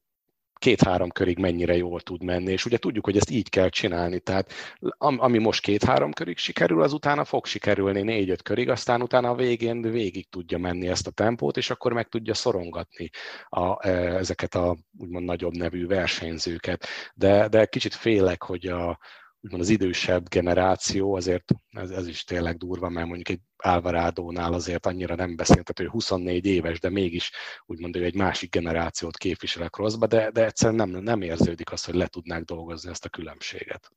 [0.63, 4.53] két-három körig mennyire jól tud menni, és ugye tudjuk, hogy ezt így kell csinálni, tehát
[4.97, 9.81] ami most két-három körig sikerül, az utána fog sikerülni négy-öt körig, aztán utána a végén
[9.81, 13.09] végig tudja menni ezt a tempót, és akkor meg tudja szorongatni
[13.49, 16.87] a, ezeket a úgymond nagyobb nevű versenyzőket.
[17.13, 18.99] De, de kicsit félek, hogy a,
[19.43, 24.85] úgymond az idősebb generáció, azért ez, ez is tényleg durva, mert mondjuk egy Alvarado-nál azért
[24.85, 27.31] annyira nem beszélt, tehát ő 24 éves, de mégis
[27.65, 31.85] úgymond ő egy másik generációt képvisel a crossba, de, de egyszerűen nem, nem érződik az,
[31.85, 33.91] hogy le tudnák dolgozni ezt a különbséget.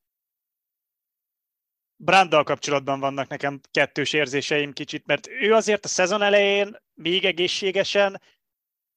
[1.95, 8.21] Branddal kapcsolatban vannak nekem kettős érzéseim kicsit, mert ő azért a szezon elején még egészségesen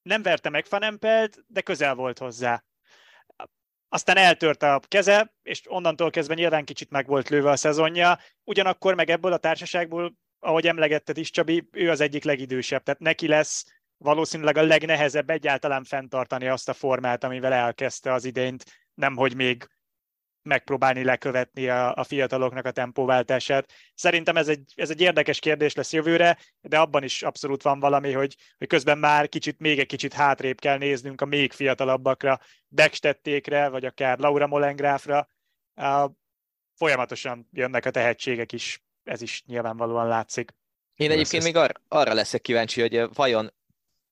[0.01, 2.63] nem verte meg Fanempelt, de közel volt hozzá
[3.93, 8.95] aztán eltörte a keze, és onnantól kezdve nyilván kicsit meg volt lőve a szezonja, ugyanakkor
[8.95, 13.65] meg ebből a társaságból, ahogy emlegetted is, Csabi, ő az egyik legidősebb, tehát neki lesz
[13.97, 19.67] valószínűleg a legnehezebb egyáltalán fenntartani azt a formát, amivel elkezdte az idényt, nemhogy még
[20.43, 23.71] megpróbálni lekövetni a, a fiataloknak a tempóváltását.
[23.93, 28.11] Szerintem ez egy, ez egy érdekes kérdés lesz jövőre, de abban is abszolút van valami,
[28.11, 33.67] hogy, hogy közben már kicsit, még egy kicsit hátrébb kell néznünk a még fiatalabbakra, Beckstettékre,
[33.67, 35.27] vagy akár Laura Molengráfra.
[35.75, 36.11] Uh,
[36.75, 40.51] folyamatosan jönnek a tehetségek is, ez is nyilvánvalóan látszik.
[40.95, 43.53] Én egyébként még ar- arra leszek kíváncsi, hogy vajon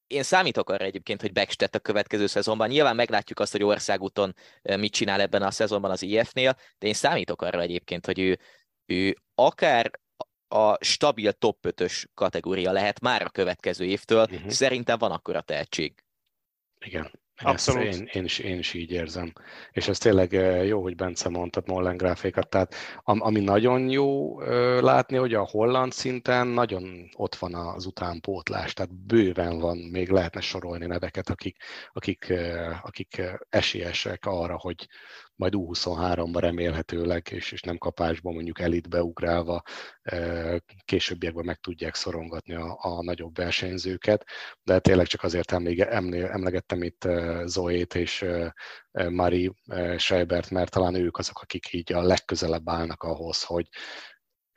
[0.09, 2.67] én számítok arra egyébként, hogy Beckstedt a következő szezonban.
[2.67, 7.41] Nyilván meglátjuk azt, hogy országúton mit csinál ebben a szezonban az IF-nél, de én számítok
[7.41, 8.39] arra egyébként, hogy ő,
[8.85, 9.91] ő akár
[10.47, 14.27] a stabil top 5-ös kategória lehet már a következő évtől.
[14.31, 14.49] Uh-huh.
[14.49, 16.03] Szerintem van akkor a tehetség.
[16.85, 17.19] Igen.
[17.41, 17.87] Abszolút.
[17.87, 19.33] Ezt én, én, is, én is így érzem.
[19.71, 20.31] És ez tényleg
[20.65, 22.49] jó, hogy Bence mondtad Mollen gráfikat.
[22.49, 24.39] Tehát ami nagyon jó
[24.79, 30.41] látni, hogy a holland szinten nagyon ott van az utánpótlás, tehát bőven van, még lehetne
[30.41, 31.57] sorolni neveket, akik,
[31.93, 32.33] akik,
[32.81, 34.87] akik esélyesek arra, hogy
[35.39, 39.61] majd U23-ba remélhetőleg, és, és nem kapásban mondjuk elitbe ugrálva
[40.85, 44.25] későbbiekben meg tudják szorongatni a, a nagyobb versenyzőket,
[44.63, 45.87] de tényleg csak azért emlége,
[46.31, 47.07] emlegettem itt
[47.45, 48.25] Zoét és
[49.09, 49.53] Mari
[49.97, 53.67] Scheibert, mert talán ők azok, akik így a legközelebb állnak ahhoz, hogy,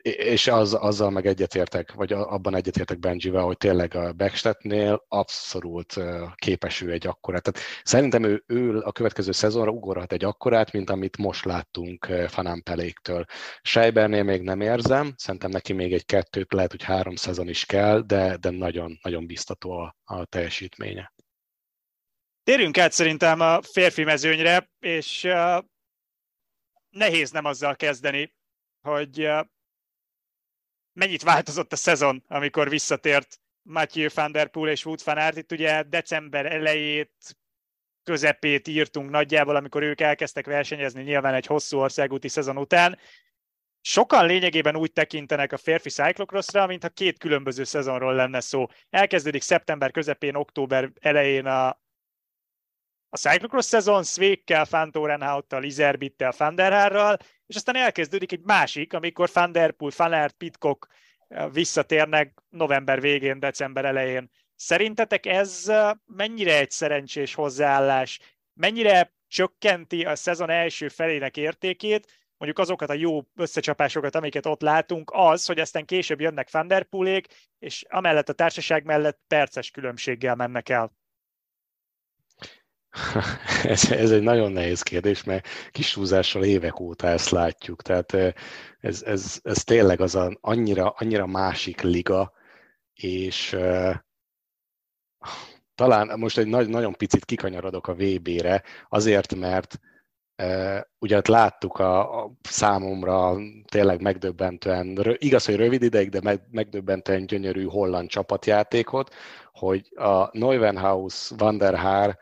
[0.03, 5.95] és az, azzal meg egyetértek, vagy abban egyetértek Benjivel, hogy tényleg a Backstedtnél abszolút
[6.35, 7.43] képes ő egy akkorát.
[7.43, 12.63] Tehát szerintem ő, ő a következő szezonra ugorhat egy akkorát, mint amit most láttunk Fanán
[12.63, 13.25] Peléktől.
[13.61, 17.99] Seibernél még nem érzem, szerintem neki még egy kettőt, lehet, hogy három szezon is kell,
[17.99, 21.13] de, de nagyon, nagyon biztató a, a teljesítménye.
[22.43, 25.63] Térjünk át szerintem a férfi mezőnyre, és uh,
[26.89, 28.35] nehéz nem azzal kezdeni,
[28.81, 29.45] hogy uh,
[30.93, 35.37] mennyit változott a szezon, amikor visszatért Matthew Van Der Poel és Wood van Aert.
[35.37, 37.37] Itt ugye december elejét,
[38.03, 42.99] közepét írtunk nagyjából, amikor ők elkezdtek versenyezni nyilván egy hosszú országúti szezon után.
[43.81, 48.65] Sokan lényegében úgy tekintenek a férfi cyclocrossra, mintha két különböző szezonról lenne szó.
[48.89, 51.81] Elkezdődik szeptember közepén, október elején a,
[53.13, 59.71] a cyclocross szezon, Svékkel, Fantorenhauttal, Izerbittel, Fanderhárral, és aztán elkezdődik egy másik, amikor Van Der
[59.71, 60.87] Poel, Van Aert, Pitcock
[61.27, 64.29] eh, visszatérnek november végén, december elején.
[64.55, 68.19] Szerintetek ez eh, mennyire egy szerencsés hozzáállás?
[68.53, 75.11] Mennyire csökkenti a szezon első felének értékét, mondjuk azokat a jó összecsapásokat, amiket ott látunk,
[75.13, 76.87] az, hogy aztán később jönnek Van
[77.59, 81.02] és amellett a társaság mellett perces különbséggel mennek el.
[83.63, 87.81] ez, ez egy nagyon nehéz kérdés, mert kis túlzással évek óta ezt látjuk.
[87.81, 88.13] Tehát
[88.79, 92.33] ez, ez, ez tényleg az a, annyira, annyira másik liga,
[92.93, 93.95] és uh,
[95.75, 99.79] talán most egy nagy, nagyon picit kikanyarodok a VB-re, azért, mert
[100.99, 103.35] Ugye ott láttuk a, a számomra
[103.67, 109.13] tényleg megdöbbentően, igaz, hogy rövid ideig, de meg, megdöbbentően gyönyörű holland csapatjátékot,
[109.51, 112.17] hogy a Neuvenhaus Van der Haar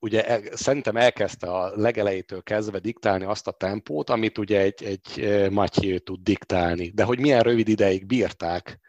[0.00, 5.50] ugye el, szerintem elkezdte a legelejétől kezdve diktálni azt a tempót, amit ugye egy, egy
[5.50, 6.88] Mathieu tud diktálni.
[6.88, 8.80] De hogy milyen rövid ideig bírták,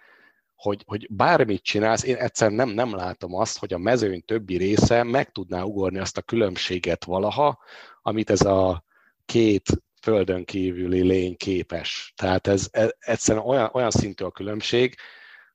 [0.55, 5.03] hogy, hogy bármit csinálsz, én egyszerűen nem, nem látom azt, hogy a mezőny többi része
[5.03, 7.59] meg tudná ugorni azt a különbséget valaha,
[8.01, 8.83] amit ez a
[9.25, 9.69] két
[10.01, 12.13] földön kívüli lény képes.
[12.15, 14.95] Tehát ez, ez egyszerűen olyan, olyan szintű a különbség,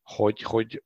[0.03, 0.83] hogy, hogy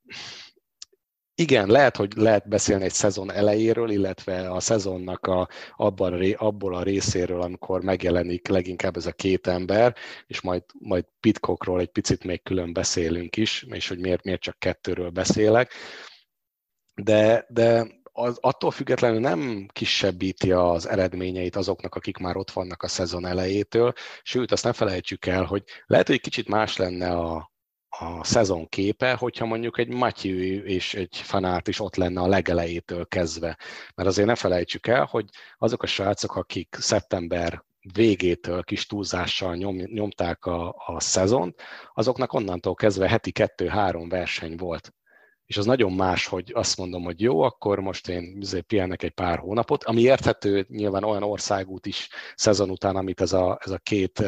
[1.35, 6.83] igen, lehet, hogy lehet beszélni egy szezon elejéről, illetve a szezonnak a, abban, abból a
[6.83, 9.95] részéről, amikor megjelenik leginkább ez a két ember,
[10.27, 14.59] és majd, majd Pitcockról egy picit még külön beszélünk is, és hogy miért, miért csak
[14.59, 15.73] kettőről beszélek.
[16.93, 22.87] De, de az, attól függetlenül nem kisebbíti az eredményeit azoknak, akik már ott vannak a
[22.87, 27.50] szezon elejétől, sőt, azt ne felejtsük el, hogy lehet, hogy kicsit más lenne a,
[27.99, 33.07] a szezon képe, hogyha mondjuk egy Matthew és egy fanát is ott lenne a legelejétől
[33.07, 33.57] kezdve.
[33.95, 35.25] Mert azért ne felejtsük el, hogy
[35.57, 41.61] azok a srácok, akik szeptember végétől kis túlzással nyom, nyomták a, a szezont,
[41.93, 44.93] azoknak onnantól kezdve heti kettő-három verseny volt
[45.51, 49.11] és az nagyon más, hogy azt mondom, hogy jó, akkor most én izé pihennek egy
[49.11, 53.77] pár hónapot, ami érthető nyilván olyan országút is szezon után, amit ez a, ez a
[53.77, 54.23] két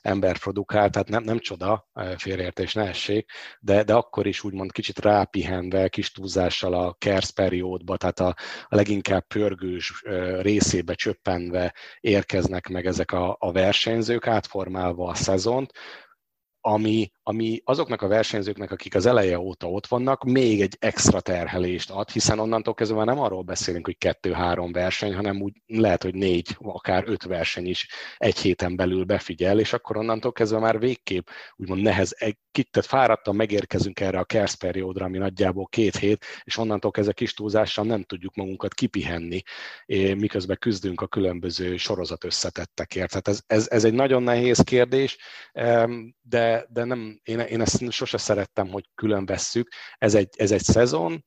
[0.00, 3.30] ember produkál, tehát nem, nem csoda, félreértés ne essék,
[3.60, 8.34] de, de akkor is úgymond kicsit rápihenve, kis túlzással a KERS periódba, tehát a,
[8.68, 10.02] a leginkább pörgős
[10.40, 15.72] részébe csöppenve érkeznek meg ezek a, a versenyzők, átformálva a szezont,
[16.60, 21.90] ami, ami azoknak a versenyzőknek, akik az eleje óta ott vannak, még egy extra terhelést
[21.90, 26.14] ad, hiszen onnantól kezdve már nem arról beszélünk, hogy kettő-három verseny, hanem úgy lehet, hogy
[26.14, 31.28] négy, akár öt verseny is egy héten belül befigyel, és akkor onnantól kezdve már végképp
[31.56, 32.14] úgymond nehez,
[32.70, 37.34] tehát fáradtan megérkezünk erre a kersz periódra, ami nagyjából két hét, és onnantól kezdve kis
[37.34, 39.42] túlzással nem tudjuk magunkat kipihenni,
[40.16, 43.08] miközben küzdünk a különböző sorozat összetettekért.
[43.08, 45.18] Tehát ez, ez, ez egy nagyon nehéz kérdés,
[46.22, 49.68] de, de nem, én, én ezt sose szerettem, hogy külön vesszük.
[49.98, 51.24] Ez egy, ez egy szezon,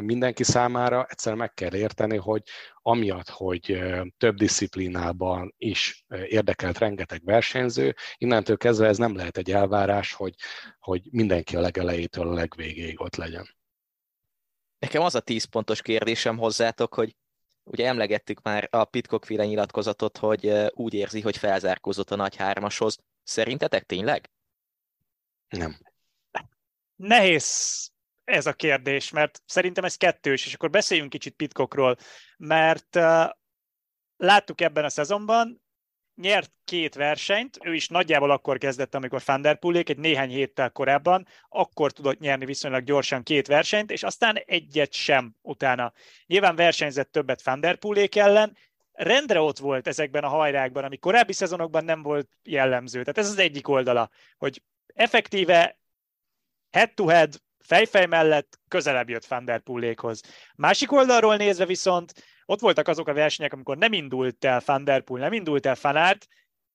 [0.00, 2.42] mindenki számára egyszerűen meg kell érteni, hogy
[2.82, 3.80] amiatt, hogy
[4.16, 10.34] több disziplinában is érdekelt rengeteg versenyző, innentől kezdve ez nem lehet egy elvárás, hogy,
[10.78, 13.56] hogy mindenki a legelejétől a legvégéig ott legyen.
[14.78, 17.16] Nekem az a tíz pontos kérdésem hozzátok, hogy
[17.62, 22.98] ugye emlegettük már a Pitcock féle nyilatkozatot, hogy úgy érzi, hogy felzárkózott a nagy hármashoz.
[23.22, 24.30] Szerintetek tényleg?
[25.50, 25.78] Nem.
[26.96, 27.90] Nehéz
[28.24, 31.96] ez a kérdés, mert szerintem ez kettős, és akkor beszéljünk kicsit Pitcockról,
[32.36, 32.98] mert
[34.16, 35.62] láttuk ebben a szezonban,
[36.14, 40.70] nyert két versenyt, ő is nagyjából akkor kezdett, amikor Van Der Poolék, egy néhány héttel
[40.70, 45.92] korábban, akkor tudott nyerni viszonylag gyorsan két versenyt, és aztán egyet sem utána.
[46.26, 48.56] Nyilván versenyzett többet Van Der Poolék ellen,
[48.92, 53.00] rendre ott volt ezekben a hajrákban, ami korábbi szezonokban nem volt jellemző.
[53.00, 54.62] Tehát ez az egyik oldala, hogy
[54.94, 55.78] effektíve
[56.70, 60.22] head-to-head, fejfej mellett közelebb jött Van Der Poolékhoz.
[60.54, 62.12] Másik oldalról nézve viszont
[62.46, 65.74] ott voltak azok a versenyek, amikor nem indult el Van Der Poel, nem indult el
[65.74, 66.26] Fanart,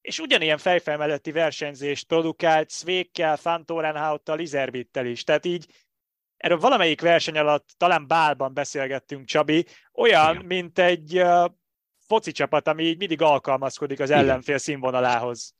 [0.01, 5.23] és ugyanilyen fejfej melletti versenyzést produkált Svékkel, Fantorenhauttal, Izerbittel is.
[5.23, 5.65] Tehát így
[6.37, 10.45] erről valamelyik verseny alatt, talán Bálban beszélgettünk, Csabi, olyan, Igen.
[10.45, 11.45] mint egy uh,
[12.07, 15.55] foci csapat, ami így mindig alkalmazkodik az ellenfél színvonalához.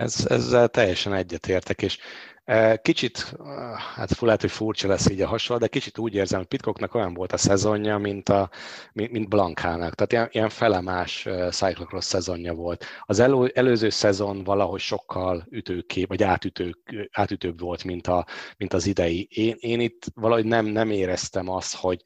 [0.00, 1.98] Ez, ezzel teljesen egyetértek, és
[2.82, 3.36] Kicsit,
[3.94, 7.14] hát lehet, hogy furcsa lesz így a hasonló, de kicsit úgy érzem, hogy Pitkoknak olyan
[7.14, 8.50] volt a szezonja, mint, a,
[8.92, 9.94] mint, mint Blankának.
[9.94, 12.84] Tehát ilyen, ilyen felemás cyclocross szezonja volt.
[13.04, 16.76] Az elő, előző szezon valahogy sokkal ütőkép, vagy átütő,
[17.12, 18.26] átütőbb volt, mint, a,
[18.56, 19.28] mint az idei.
[19.30, 22.02] Én, én itt valahogy nem, nem éreztem azt, hogy,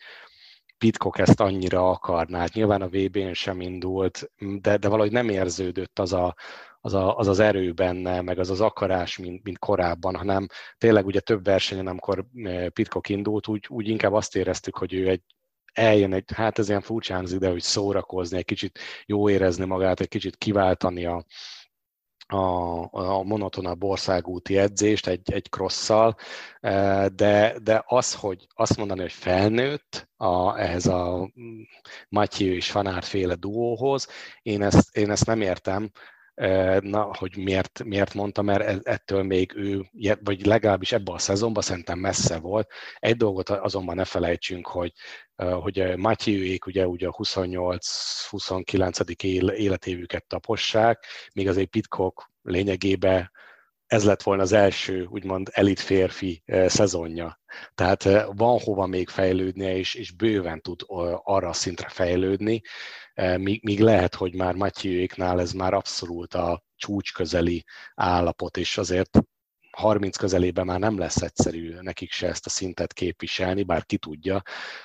[0.78, 2.38] Pitkok ezt annyira akarná.
[2.38, 6.34] Hát nyilván a VB-n sem indult, de, de valahogy nem érződött az a,
[6.80, 10.46] az, a, az az erő benne, meg az az akarás, mint, mint korábban, hanem
[10.78, 15.08] tényleg ugye több versenyen, amikor eh, Pitkok indult, úgy, úgy inkább azt éreztük, hogy ő
[15.08, 15.22] egy
[15.72, 20.08] eljön egy, hát ez ilyen furcsán ide, hogy szórakozni, egy kicsit jó érezni magát, egy
[20.08, 21.24] kicsit kiváltani a,
[22.34, 26.16] a, a monotonabb országúti edzést egy, egy crosszal,
[26.60, 31.30] eh, de, de az, hogy azt mondani, hogy felnőtt a, ehhez a
[32.08, 34.08] Matyi és Fanár féle duóhoz,
[34.42, 35.90] én ezt, én ezt nem értem,
[36.80, 41.62] Na, hogy miért, miért mondta, mert e, ettől még ő, vagy legalábbis ebben a szezonban
[41.62, 42.70] szerintem messze volt.
[42.98, 44.92] Egy dolgot azonban ne felejtsünk, hogy,
[45.36, 49.50] hogy Matyiőék ugye, ugye a 28-29.
[49.50, 51.04] életévüket tapossák,
[51.34, 53.30] még azért Pitcock lényegében
[53.86, 57.40] ez lett volna az első, úgymond elit férfi szezonja.
[57.74, 60.80] Tehát van hova még fejlődnie, és, és bőven tud
[61.22, 62.62] arra a szintre fejlődni,
[63.14, 69.18] míg, míg lehet, hogy már Matyiőéknál ez már abszolút a csúcs közeli állapot, és azért
[69.74, 74.42] 30 közelében már nem lesz egyszerű nekik se ezt a szintet képviselni, bár ki tudja,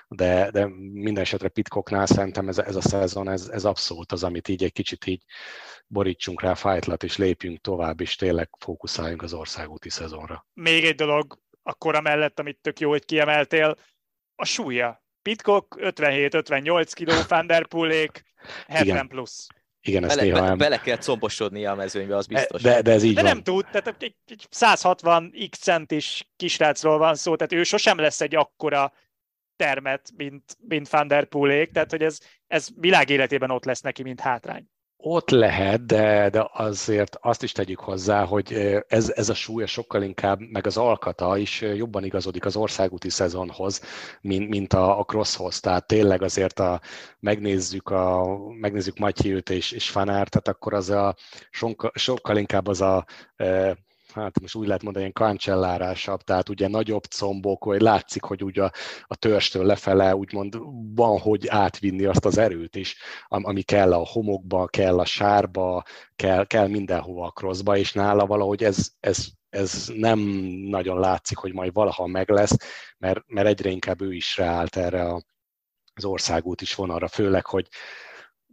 [0.07, 4.47] de, de minden esetre Pitkoknál szerintem ez, ez a szezon, ez, ez abszolút az, amit
[4.47, 5.23] így egy kicsit így
[5.88, 10.47] borítsunk rá fájtlat, és lépjünk tovább, és tényleg fókuszáljunk az országúti szezonra.
[10.53, 13.77] Még egy dolog, akkor mellett, amit tök jó, hogy kiemeltél,
[14.36, 15.03] a súlya.
[15.30, 18.23] Pitkok 57-58 kiló, Vanderpoolék
[18.67, 19.07] 70 Igen.
[19.07, 19.47] plusz.
[19.82, 20.57] Igen, ezt bele, néha nem...
[20.57, 22.61] bele kell combosodnia a mezőnybe, az biztos.
[22.61, 23.32] De, de ez így de van.
[23.32, 28.21] nem tud, tehát egy, egy 160 x centis kisrácról van szó, tehát ő sosem lesz
[28.21, 28.93] egy akkora
[29.55, 34.19] termet, mint, mint Van Der Poolék, tehát hogy ez, ez világéletében ott lesz neki, mint
[34.19, 34.69] hátrány.
[35.02, 38.54] Ott lehet, de, de azért azt is tegyük hozzá, hogy
[38.88, 43.82] ez, ez a súlya sokkal inkább, meg az alkata is jobban igazodik az országúti szezonhoz,
[44.22, 45.60] mint, mint a, a crosshoz.
[45.60, 46.82] Tehát tényleg azért a,
[47.20, 51.16] megnézzük, a, megnézzük Matyiőt és, és Fanár, tehát akkor az a
[51.50, 53.06] sokkal, sokkal inkább az a
[54.14, 58.64] hát most úgy lehet mondani, ilyen kancsellárásabb, tehát ugye nagyobb combok, hogy látszik, hogy ugye
[58.64, 58.72] a,
[59.03, 60.57] a törstől lefele úgymond
[60.95, 62.97] van, hogy átvinni azt az erőt is,
[63.28, 65.84] ami kell a homokba, kell a sárba,
[66.16, 70.20] kell, kell mindenhova a crossba, és nála valahogy ez, ez, ez nem
[70.70, 72.55] nagyon látszik, hogy majd valaha meg lesz,
[72.97, 75.22] mert, mert egyre inkább ő is ráállt erre a,
[75.93, 77.68] az országút is vonalra, főleg, hogy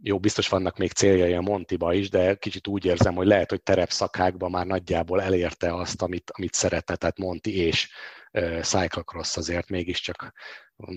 [0.01, 3.63] jó, biztos vannak még céljai a Montiba is, de kicsit úgy érzem, hogy lehet, hogy
[3.63, 7.89] terepszakákban már nagyjából elérte azt, amit, amit szeretett, tehát Monti és
[8.31, 10.33] uh, Cyclocross azért mégiscsak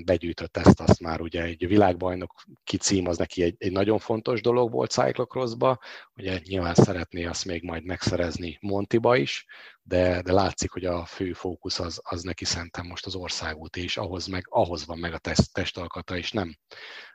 [0.04, 2.34] begyűjtött ezt, azt már ugye egy világbajnok
[2.64, 5.78] kicím az neki egy, egy nagyon fontos dolog volt Cyclocrossba,
[6.16, 9.46] ugye nyilván szeretné azt még majd megszerezni Montiba is,
[9.82, 13.96] de, de látszik, hogy a fő fókusz az, az neki szerintem most az országút, és
[13.96, 16.56] ahhoz, meg, ahhoz van meg a test, testalkata, és nem,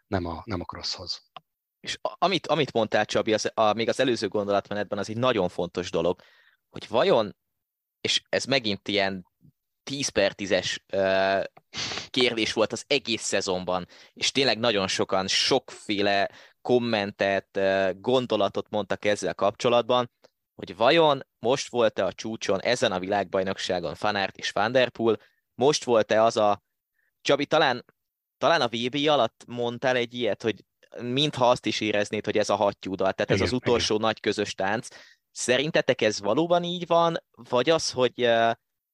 [0.08, 1.22] nem a, nem a crosshoz.
[1.86, 5.92] És amit, amit mondtál, Csabi, az, a, még az előző gondolatmenetben az egy nagyon fontos
[5.92, 6.22] dolog,
[6.70, 7.36] hogy vajon,
[8.02, 9.28] és ez megint ilyen
[9.84, 11.44] 10 per 10-es uh,
[12.10, 16.30] kérdés volt az egész szezonban, és tényleg nagyon sokan sokféle
[16.62, 20.12] kommentet, uh, gondolatot mondtak ezzel kapcsolatban,
[20.56, 25.20] hogy vajon most volt-e a csúcson ezen a világbajnokságon Fanart és Van Der Poel,
[25.56, 26.64] most volt-e az a,
[27.22, 27.86] Csabi, talán,
[28.38, 30.64] talán a VB alatt mondtál egy ilyet, hogy
[31.02, 34.06] mintha azt is éreznéd, hogy ez a hattyúdal, tehát ez igen, az utolsó igen.
[34.06, 34.88] nagy közös tánc.
[35.32, 38.30] Szerintetek ez valóban így van, vagy az, hogy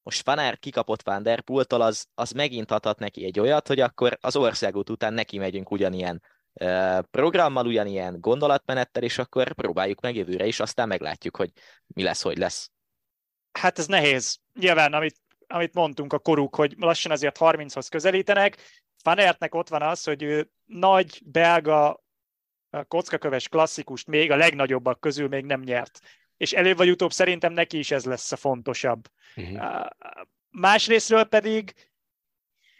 [0.04, 4.18] most Fanár kikapott Van Der Pooltól, az, az megint adhat neki egy olyat, hogy akkor
[4.22, 6.22] az országút után neki megyünk ugyanilyen
[7.12, 11.52] programmal, ugyanilyen gondolatmenettel, és akkor próbáljuk meg jövőre is, aztán meglátjuk, hogy
[11.88, 12.72] mi lesz, hogy lesz.
[13.52, 14.40] Hát ez nehéz.
[14.60, 15.16] Nyilván, amit,
[15.48, 18.58] amit mondtunk a koruk, hogy lassan azért 30-hoz közelítenek,
[19.02, 22.04] Fanertnek ott van az, hogy ő nagy, belga,
[22.88, 26.00] kockaköves klasszikust még a legnagyobbak közül még nem nyert.
[26.38, 29.08] És előbb vagy utóbb szerintem neki is ez lesz a fontosabb.
[29.36, 29.86] Uh-huh.
[30.50, 31.74] Másrésztről pedig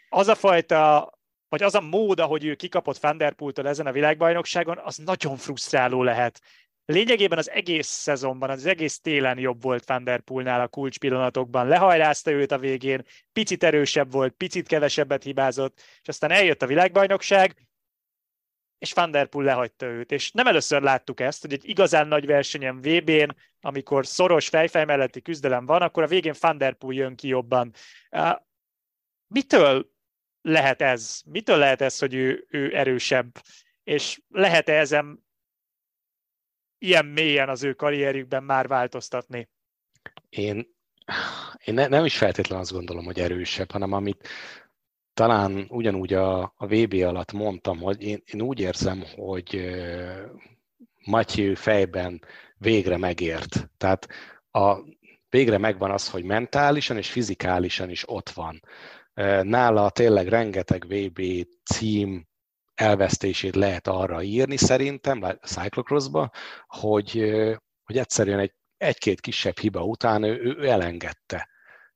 [0.08, 1.12] az a fajta,
[1.48, 6.40] vagy az a mód, ahogy ő kikapott Vanderpooltól ezen a világbajnokságon, az nagyon frusztráló lehet.
[6.84, 10.04] Lényegében az egész szezonban, az egész télen jobb volt Van
[10.46, 11.68] a kulcspillanatokban.
[11.68, 17.66] Lehajlázta őt a végén, picit erősebb volt, picit kevesebbet hibázott, és aztán eljött a világbajnokság,
[18.78, 20.12] és Van Der Poel lehagyta őt.
[20.12, 25.22] És nem először láttuk ezt, hogy egy igazán nagy versenyen VB-n, amikor szoros fejfej melletti
[25.22, 27.72] küzdelem van, akkor a végén Van Der Poel jön ki jobban.
[29.26, 29.90] Mitől
[30.40, 31.20] lehet ez?
[31.26, 33.42] Mitől lehet ez, hogy ő, ő erősebb?
[33.84, 35.24] És lehet-e ezen
[36.82, 39.48] ilyen mélyen az ő karrierjükben már változtatni?
[40.28, 40.66] Én,
[41.64, 44.28] én ne, nem is feltétlenül azt gondolom, hogy erősebb, hanem amit
[45.14, 49.74] talán ugyanúgy a, a VB alatt mondtam, hogy én, én úgy érzem, hogy
[51.04, 52.24] Matyi fejben
[52.56, 53.70] végre megért.
[53.76, 54.08] Tehát
[54.50, 54.76] a,
[55.28, 58.60] végre megvan az, hogy mentálisan és fizikálisan is ott van.
[59.42, 61.22] Nála tényleg rengeteg VB
[61.64, 62.26] cím
[62.74, 66.30] elvesztését lehet arra írni szerintem, cyclocrossba,
[66.66, 67.10] hogy,
[67.84, 71.51] hogy egyszerűen egy, egy-két kisebb hiba után ő, ő elengedte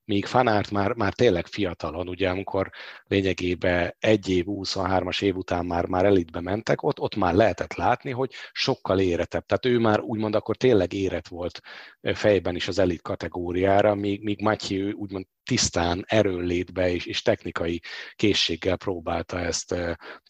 [0.07, 2.69] míg Fanárt már, már tényleg fiatalon, ugye amikor
[3.07, 8.11] lényegében egy év, 23-as év után már, már elitbe mentek, ott, ott már lehetett látni,
[8.11, 9.45] hogy sokkal éretebb.
[9.45, 11.61] Tehát ő már úgymond akkor tényleg érett volt
[12.01, 17.81] fejben is az elit kategóriára, míg, míg Matyi úgymond tisztán erőnlétbe és, és technikai
[18.15, 19.75] készséggel próbálta ezt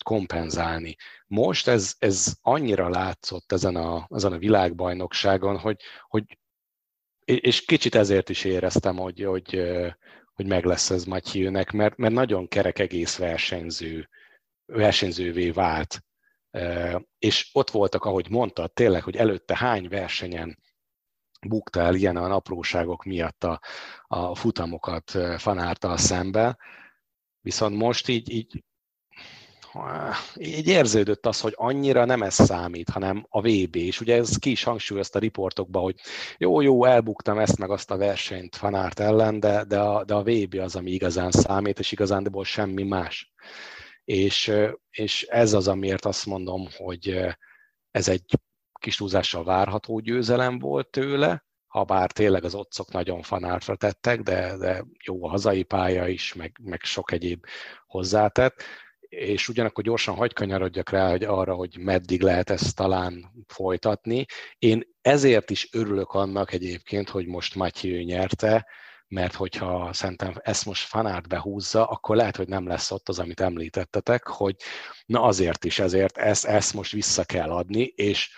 [0.03, 0.95] kompenzálni.
[1.27, 6.36] Most ez, ez annyira látszott ezen a, ezen a világbajnokságon, hogy, hogy
[7.27, 9.61] és kicsit ezért is éreztem, hogy, hogy,
[10.33, 14.09] hogy meg lesz ez Mathieunek, mert, mert nagyon kerek egész versenyző,
[14.65, 16.03] versenyzővé vált.
[17.19, 20.57] És ott voltak, ahogy mondta, tényleg, hogy előtte hány versenyen
[21.47, 23.61] buktál ilyen a apróságok miatt a,
[24.07, 26.57] a futamokat fanártal szembe,
[27.41, 28.63] viszont most így, így
[30.35, 34.51] így érződött az, hogy annyira nem ez számít, hanem a VB, és ugye ez ki
[34.51, 35.95] is hangsúlyozta a riportokban, hogy
[36.37, 40.23] jó, jó, elbuktam ezt meg azt a versenyt Fanárt ellen, de, de, a, de a
[40.23, 43.33] VB az, ami igazán számít, és igazándiból semmi más.
[44.03, 44.51] És,
[44.89, 47.25] és ez az, amiért azt mondom, hogy
[47.91, 48.25] ez egy
[48.79, 54.57] kis túlzással várható győzelem volt tőle, ha bár tényleg az otcok nagyon fanártra tettek, de,
[54.57, 57.45] de jó a hazai pálya is, meg, meg sok egyéb
[57.87, 58.63] hozzátett
[59.09, 64.25] és ugyanakkor gyorsan hagy kanyarodjak rá hogy arra, hogy meddig lehet ezt talán folytatni.
[64.57, 68.67] Én ezért is örülök annak egyébként, hogy most Matyi nyerte,
[69.07, 73.39] mert hogyha szerintem ezt most fanárt behúzza, akkor lehet, hogy nem lesz ott az, amit
[73.39, 74.55] említettetek, hogy
[75.05, 78.29] na azért is, ezért ezt, ezt most vissza kell adni, és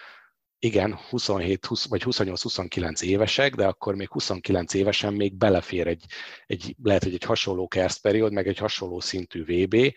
[0.60, 6.06] igen, 27 20, vagy 28-29 évesek, de akkor még 29 évesen még belefér egy,
[6.46, 9.94] egy lehet, hogy egy hasonló kerszperiód, meg egy hasonló szintű VB,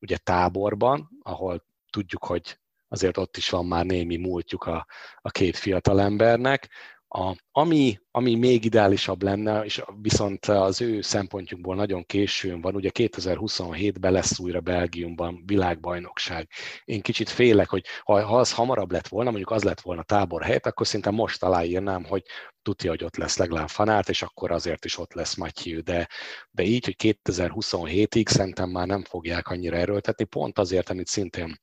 [0.00, 4.86] ugye táborban, ahol tudjuk, hogy azért ott is van már némi múltjuk a,
[5.20, 6.68] a két fiatalembernek.
[7.10, 12.90] A, ami, ami még ideálisabb lenne, és viszont az ő szempontjukból nagyon későn van, ugye
[12.94, 16.48] 2027-ben lesz újra Belgiumban világbajnokság.
[16.84, 20.42] Én kicsit félek, hogy ha, ha az hamarabb lett volna, mondjuk az lett volna tábor
[20.42, 22.22] helyett, akkor szinte most aláírnám, hogy
[22.62, 26.08] tudja, hogy ott lesz legalább fanárt, és akkor azért is ott lesz Matthew, de,
[26.50, 31.60] de így, hogy 2027-ig szerintem már nem fogják annyira erőltetni, pont azért, amit szintén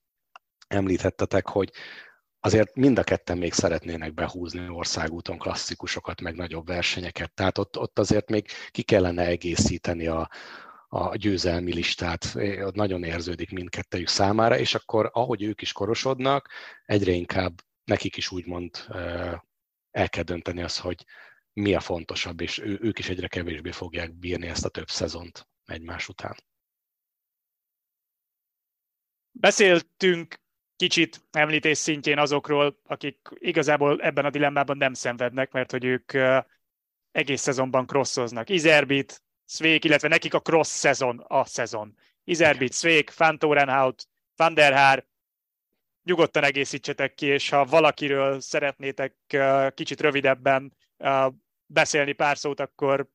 [0.68, 1.72] említettetek, hogy
[2.46, 7.34] azért mind a ketten még szeretnének behúzni országúton klasszikusokat, meg nagyobb versenyeket.
[7.34, 10.30] Tehát ott, ott azért még ki kellene egészíteni a,
[10.88, 12.36] a győzelmi listát.
[12.74, 16.50] Nagyon érződik mindkettejük számára, és akkor ahogy ők is korosodnak,
[16.86, 18.86] egyre inkább nekik is úgymond
[19.92, 21.06] el kell dönteni azt, hogy
[21.54, 25.48] mi a fontosabb, és ő, ők is egyre kevésbé fogják bírni ezt a több szezont
[25.66, 26.36] egymás után.
[29.32, 30.44] Beszéltünk
[30.76, 36.12] kicsit említés szintjén azokról, akik igazából ebben a dilemmában nem szenvednek, mert hogy ők
[37.12, 38.50] egész szezonban crossoznak.
[38.50, 41.98] Izerbit, Svég, illetve nekik a cross szezon a szezon.
[42.24, 45.06] Izerbit, Svég, Fantorenhout, Van der
[46.04, 49.16] nyugodtan egészítsetek ki, és ha valakiről szeretnétek
[49.74, 50.78] kicsit rövidebben
[51.66, 53.08] beszélni pár szót, akkor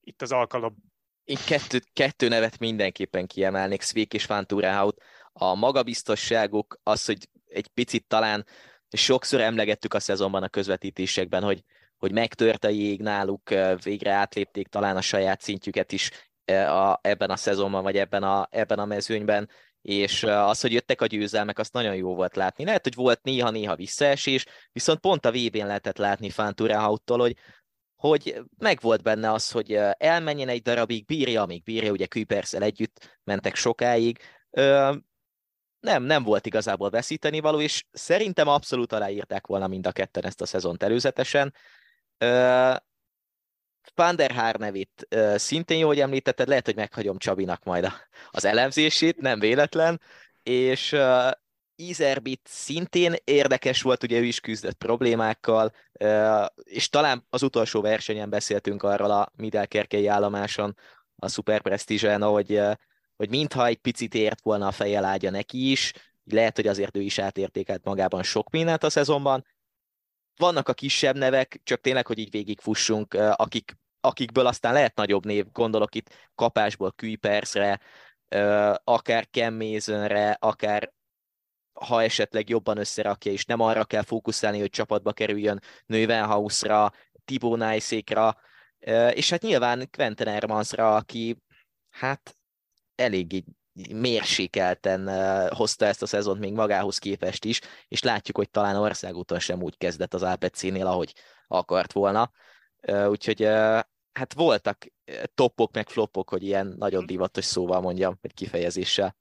[0.00, 0.76] itt az alkalom.
[1.24, 4.46] Én kettő, kettő nevet mindenképpen kiemelnék, Svég és Van
[5.38, 8.46] a magabiztosságuk, az, hogy egy picit talán
[8.90, 11.64] sokszor emlegettük a szezonban a közvetítésekben, hogy,
[11.96, 13.50] hogy megtört a jég náluk,
[13.82, 16.10] végre átlépték talán a saját szintjüket is
[16.46, 19.48] a, ebben a szezonban, vagy ebben a, ebben a mezőnyben,
[19.82, 22.64] és az, hogy jöttek a győzelmek, azt nagyon jó volt látni.
[22.64, 27.36] Lehet, hogy volt néha-néha visszaesés, viszont pont a VB-n lehetett látni Fánturáhauttól, hogy
[27.96, 33.54] hogy megvolt benne az, hogy elmenjen egy darabig, bírja, amíg bírja, ugye Kuiperszel együtt mentek
[33.54, 34.18] sokáig,
[35.80, 40.40] nem, nem volt igazából veszíteni való, és szerintem abszolút aláírták volna mind a ketten ezt
[40.40, 41.54] a szezont előzetesen.
[42.24, 42.76] Uh,
[43.94, 47.92] Panderhár nevét uh, szintén jó, hogy említetted, lehet, hogy meghagyom Csabinak majd a,
[48.30, 50.00] az elemzését, nem véletlen,
[50.42, 51.30] és uh,
[51.80, 55.72] Izerbit szintén érdekes volt, ugye ő is küzdött problémákkal,
[56.62, 60.76] és talán az utolsó versenyen beszéltünk arról a Midelkerkei állomáson,
[61.16, 62.60] a Super Prestige-en, hogy,
[63.18, 65.92] hogy mintha egy picit ért volna a fejelágya neki is,
[66.24, 69.46] lehet, hogy azért ő is átértékelt magában sok mindent a szezonban.
[70.36, 75.46] Vannak a kisebb nevek, csak tényleg, hogy így végigfussunk, akik, akikből aztán lehet nagyobb név,
[75.52, 77.80] gondolok itt kapásból Kuipersre,
[78.84, 80.92] akár Kemmézönre, akár
[81.72, 86.92] ha esetleg jobban összerakja, és nem arra kell fókuszálni, hogy csapatba kerüljön Nővenhausra,
[87.24, 88.36] Tibó Nájszékra,
[89.10, 91.42] és hát nyilván Quentin Hermansra, aki
[91.90, 92.37] hát
[92.98, 93.44] eléggé
[93.92, 95.08] mérsékelten
[95.54, 99.76] hozta ezt a szezont még magához képest is, és látjuk, hogy talán országúton sem úgy
[99.76, 101.14] kezdett az APC-nél, ahogy
[101.46, 102.30] akart volna.
[103.08, 103.42] Úgyhogy
[104.12, 104.86] hát voltak
[105.34, 109.16] topok meg flopok, hogy ilyen nagyon divatos szóval mondjam, vagy kifejezéssel.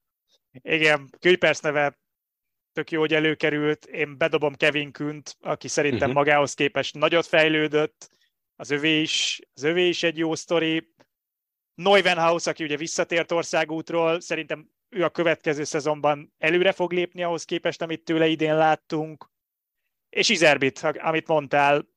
[0.51, 1.99] Igen, Kuipers neve
[2.73, 3.85] tök jó, hogy előkerült.
[3.85, 6.23] Én bedobom Kevin Künt, aki szerintem uh-huh.
[6.23, 8.09] magához képest nagyot fejlődött.
[8.55, 10.93] Az övé is, az övé is egy jó sztori.
[11.77, 17.81] Neuvenhaus, aki ugye visszatért országútról, szerintem ő a következő szezonban előre fog lépni ahhoz képest,
[17.81, 19.29] amit tőle idén láttunk.
[20.09, 21.87] És Izerbit, amit mondtál,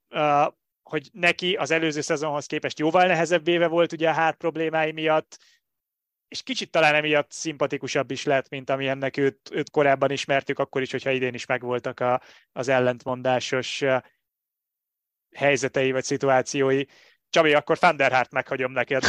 [0.82, 5.38] hogy neki az előző szezonhoz képest jóval nehezebb éve volt ugye a hát problémái miatt,
[6.28, 10.82] és kicsit talán emiatt szimpatikusabb is lett, mint ami ennek őt, őt korábban ismertük, akkor
[10.82, 12.22] is, hogyha idén is megvoltak a,
[12.52, 13.84] az ellentmondásos
[15.34, 16.84] helyzetei vagy szituációi.
[17.30, 19.02] Csabi, akkor Fanderhárt meghagyom neked.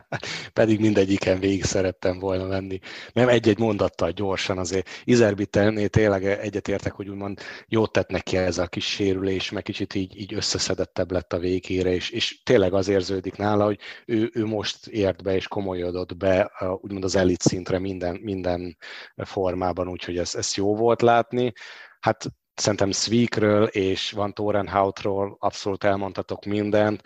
[0.52, 2.78] Pedig mindegyiken végig szerettem volna menni.
[3.12, 4.88] Nem egy-egy mondattal gyorsan azért.
[5.04, 10.20] Izerbittelnél tényleg egyetértek, hogy úgymond jót tett neki ez a kis sérülés, meg kicsit így,
[10.20, 14.86] így összeszedettebb lett a végére, és, és tényleg az érződik nála, hogy ő, ő most
[14.86, 18.76] ért be és komolyodott be úgymond az elit szintre minden, minden
[19.16, 21.52] formában, úgyhogy ez, ez jó volt látni.
[22.00, 22.26] Hát
[22.60, 27.02] szerintem Sweekről és Van Torenhoutról abszolút elmondhatok mindent.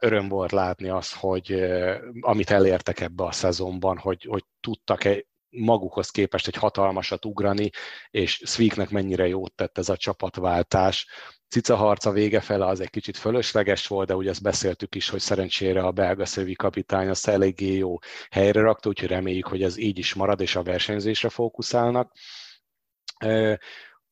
[0.00, 1.64] Öröm volt látni azt, hogy
[2.20, 7.70] amit elértek ebbe a szezonban, hogy, hogy tudtak egy magukhoz képest egy hatalmasat ugrani,
[8.10, 11.06] és Sweeknek mennyire jót tett ez a csapatváltás.
[11.48, 15.20] Cica harca vége fele az egy kicsit fölösleges volt, de ugye ezt beszéltük is, hogy
[15.20, 17.98] szerencsére a belga szövi kapitány azt eléggé jó
[18.30, 22.12] helyre rakta, úgyhogy reméljük, hogy ez így is marad, és a versenyzésre fókuszálnak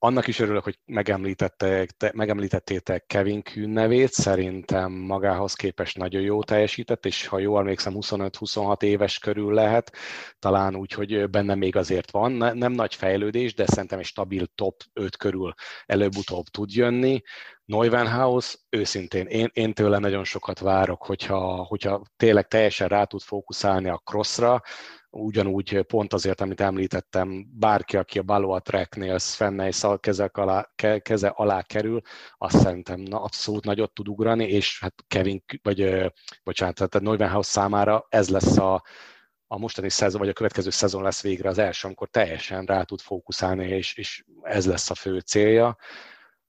[0.02, 6.42] annak is örülök, hogy megemlítettek, te, megemlítettétek Kevin Kühn nevét, szerintem magához képest nagyon jó
[6.42, 9.92] teljesített, és ha jól emlékszem, 25-26 éves körül lehet,
[10.38, 14.82] talán úgy, hogy benne még azért van, nem nagy fejlődés, de szerintem egy stabil top
[14.92, 15.54] 5 körül
[15.86, 17.22] előbb-utóbb tud jönni.
[17.64, 23.88] Neuvenhaus, őszintén, én, én tőle nagyon sokat várok, hogyha, hogyha tényleg teljesen rá tud fókuszálni
[23.88, 24.62] a crossra,
[25.10, 30.70] ugyanúgy pont azért, amit említettem, bárki, aki a Baloa Tracknél Svennei keze alá,
[31.02, 32.00] keze alá kerül,
[32.38, 36.10] azt szerintem na, abszolút nagyot tud ugrani, és hát Kevin, vagy
[36.42, 38.84] bocsánat, tehát Neuvenhaus számára ez lesz a,
[39.46, 43.00] a mostani szezon, vagy a következő szezon lesz végre az első, amikor teljesen rá tud
[43.00, 45.76] fókuszálni, és, és ez lesz a fő célja.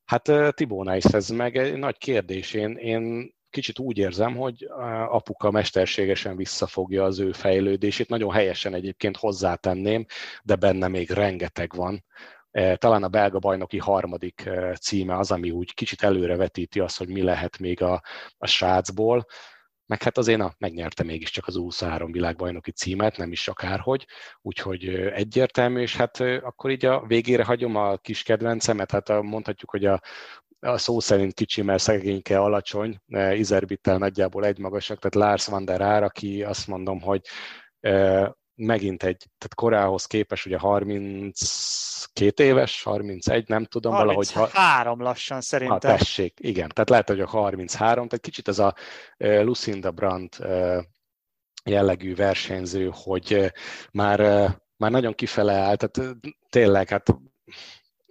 [0.05, 2.53] Hát Tibónál is ez meg egy nagy kérdés.
[2.53, 4.67] Én, én kicsit úgy érzem, hogy
[5.07, 8.09] apuka mesterségesen visszafogja az ő fejlődését.
[8.09, 10.05] Nagyon helyesen egyébként hozzátenném,
[10.43, 12.03] de benne még rengeteg van.
[12.51, 17.07] E, talán a belga bajnoki harmadik e, címe az, ami úgy kicsit előrevetíti azt, hogy
[17.07, 18.03] mi lehet még a,
[18.37, 19.25] a srácból
[19.91, 24.07] meg hát azért na, megnyerte mégiscsak az 23 világbajnoki címet, nem is akárhogy,
[24.41, 29.85] úgyhogy egyértelmű, és hát akkor így a végére hagyom a kis kedvencemet, hát mondhatjuk, hogy
[29.85, 30.01] a,
[30.61, 33.01] a szó szerint kicsi, mert szegényke alacsony,
[33.33, 37.21] Izerbittel nagyjából egymagasak, tehát Lars van der Ár, aki azt mondom, hogy
[38.55, 44.55] megint egy, tehát korához képes ugye 32 éves, 31, nem tudom, 33 valahogy...
[44.57, 45.91] 3 lassan szerintem.
[45.91, 48.75] Ha, tessék, igen, tehát lehet, hogy a 33, tehát kicsit ez a
[49.17, 50.39] Lucinda Brandt
[51.63, 53.51] jellegű versenyző, hogy
[53.91, 54.19] már,
[54.77, 56.15] már nagyon kifele áll, tehát
[56.49, 57.15] tényleg, hát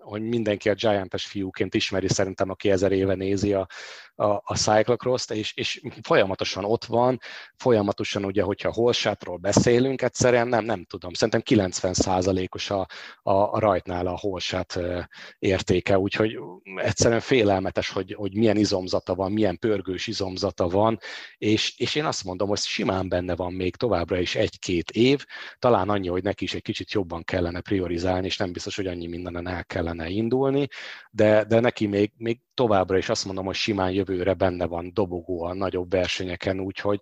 [0.00, 3.66] hogy mindenki a Giantes fiúként ismeri szerintem, aki ezer éve nézi a,
[4.20, 7.20] a, a cyclocross-t, és, és folyamatosan ott van,
[7.56, 12.80] folyamatosan ugye, hogyha holsátról beszélünk, egyszerűen nem, nem tudom, szerintem 90%-os a,
[13.22, 14.78] a, a rajtnál a holsát
[15.38, 16.38] értéke, úgyhogy
[16.76, 20.98] egyszerűen félelmetes, hogy, hogy milyen izomzata van, milyen pörgős izomzata van,
[21.38, 25.24] és, és én azt mondom, hogy simán benne van még továbbra is egy-két év,
[25.58, 29.06] talán annyi, hogy neki is egy kicsit jobban kellene priorizálni, és nem biztos, hogy annyi
[29.06, 30.68] mindenen el kellene indulni,
[31.10, 35.42] de, de neki még, még továbbra is azt mondom, hogy simán jövőre benne van dobogó
[35.42, 37.00] a nagyobb versenyeken, úgyhogy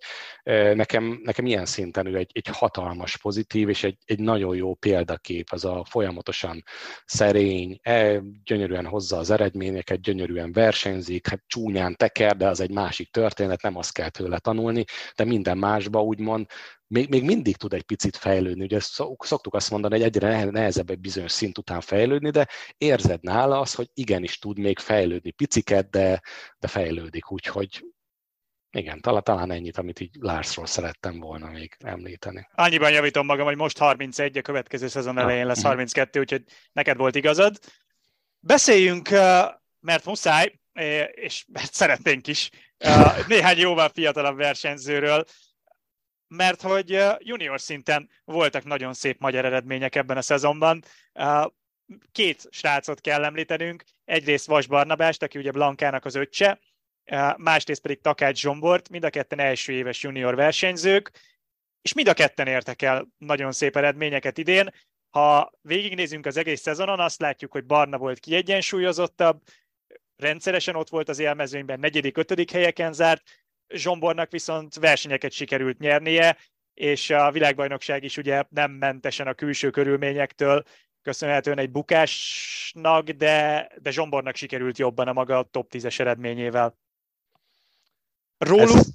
[0.74, 5.46] nekem, nekem ilyen szinten ő egy, egy hatalmas pozitív, és egy, egy nagyon jó példakép,
[5.50, 6.62] az a folyamatosan
[7.04, 13.10] szerény, e, gyönyörűen hozza az eredményeket, gyönyörűen versenyzik, hát csúnyán teker, de az egy másik
[13.10, 14.84] történet, nem azt kell tőle tanulni,
[15.16, 16.46] de minden másba úgymond
[16.88, 18.64] még, még mindig tud egy picit fejlődni.
[18.64, 18.80] Ugye
[19.18, 23.74] szoktuk azt mondani, hogy egyre nehezebb egy bizonyos szint után fejlődni, de érzed nála az,
[23.74, 26.22] hogy igenis tud még fejlődni piciket, de,
[26.58, 27.30] de fejlődik.
[27.30, 27.84] Úgyhogy
[28.70, 32.48] igen, talán, talán ennyit, amit így Larsról szerettem volna még említeni.
[32.52, 37.16] Annyiban javítom magam, hogy most 31, a következő szezon elején lesz 32, úgyhogy neked volt
[37.16, 37.58] igazad.
[38.40, 39.08] Beszéljünk,
[39.80, 40.60] mert muszáj,
[41.10, 42.50] és mert szeretnénk is,
[43.26, 45.24] néhány jóval fiatalabb versenyzőről,
[46.28, 50.82] mert hogy junior szinten voltak nagyon szép magyar eredmények ebben a szezonban.
[52.12, 56.60] Két srácot kell említenünk, egyrészt Vas Barnabást, aki ugye Blankának az öccse,
[57.36, 61.10] másrészt pedig Takács Zsombort, mind a ketten első éves junior versenyzők,
[61.82, 64.70] és mind a ketten értek el nagyon szép eredményeket idén.
[65.10, 69.42] Ha végignézünk az egész szezonon, azt látjuk, hogy Barna volt kiegyensúlyozottabb,
[70.16, 73.22] rendszeresen ott volt az élmezőnyben, negyedik, ötödik helyeken zárt,
[73.68, 76.36] Zsombornak viszont versenyeket sikerült nyernie,
[76.74, 80.62] és a világbajnokság is ugye nem mentesen a külső körülményektől,
[81.02, 86.78] köszönhetően egy bukásnak, de, de Zsombornak sikerült jobban a maga top 10-es eredményével.
[88.38, 88.92] Róluk Ez...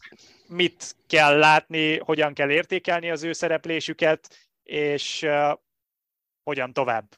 [0.48, 5.58] mit kell látni, hogyan kell értékelni az ő szereplésüket, és uh,
[6.44, 7.18] hogyan tovább?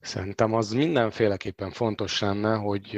[0.00, 2.96] Szerintem az mindenféleképpen fontos lenne, hogy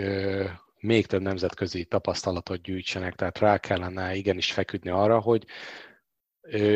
[0.84, 5.44] még több nemzetközi tapasztalatot gyűjtsenek, tehát rá kellene igenis feküdni arra, hogy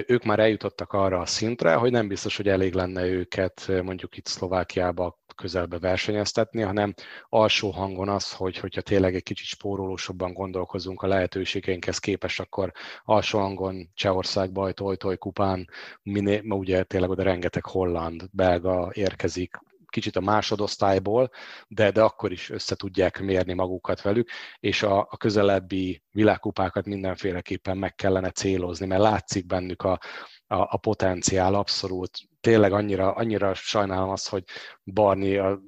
[0.07, 4.27] ők már eljutottak arra a szintre, hogy nem biztos, hogy elég lenne őket mondjuk itt
[4.27, 6.95] Szlovákiába közelbe versenyeztetni, hanem
[7.29, 12.73] alsó hangon az, hogy hogyha tényleg egy kicsit spórolósabban gondolkozunk a lehetőségeinkhez képest, akkor
[13.05, 15.69] alsó hangon Csehország bajtoj, kupán,
[16.03, 19.57] miné, ma ugye tényleg oda rengeteg holland, belga érkezik,
[19.91, 21.30] kicsit a másodosztályból,
[21.68, 24.30] de, de akkor is össze tudják mérni magukat velük,
[24.61, 30.01] és a, a közelebbi világkupákat mindenféleképpen meg kellene célozni, mert látszik bennük a,
[30.47, 32.11] a, a potenciál abszolút.
[32.41, 34.45] Tényleg annyira, annyira sajnálom azt, hogy
[34.84, 35.61] Barni a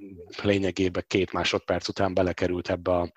[0.43, 3.13] lényegében két másodperc után belekerült ebbe a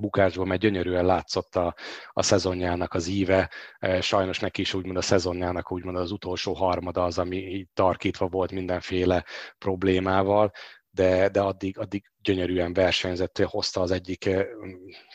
[0.00, 1.74] bukásból, mert gyönyörűen látszott a,
[2.12, 3.50] a szezonjának az íve.
[3.78, 8.52] E, sajnos neki is úgymond a szezonjának úgymond az utolsó harmada az, ami tarkítva volt
[8.52, 9.24] mindenféle
[9.58, 10.52] problémával,
[10.90, 14.46] de, de addig, addig gyönyörűen versenyzett, hozta az egyik e,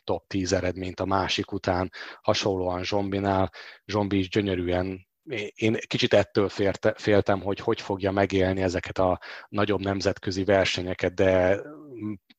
[0.03, 3.51] top 10 eredményt a másik után, hasonlóan Zsombinál.
[3.85, 5.07] Zsombi is gyönyörűen
[5.55, 9.19] én kicsit ettől férte, féltem, hogy hogy fogja megélni ezeket a
[9.49, 11.61] nagyobb nemzetközi versenyeket, de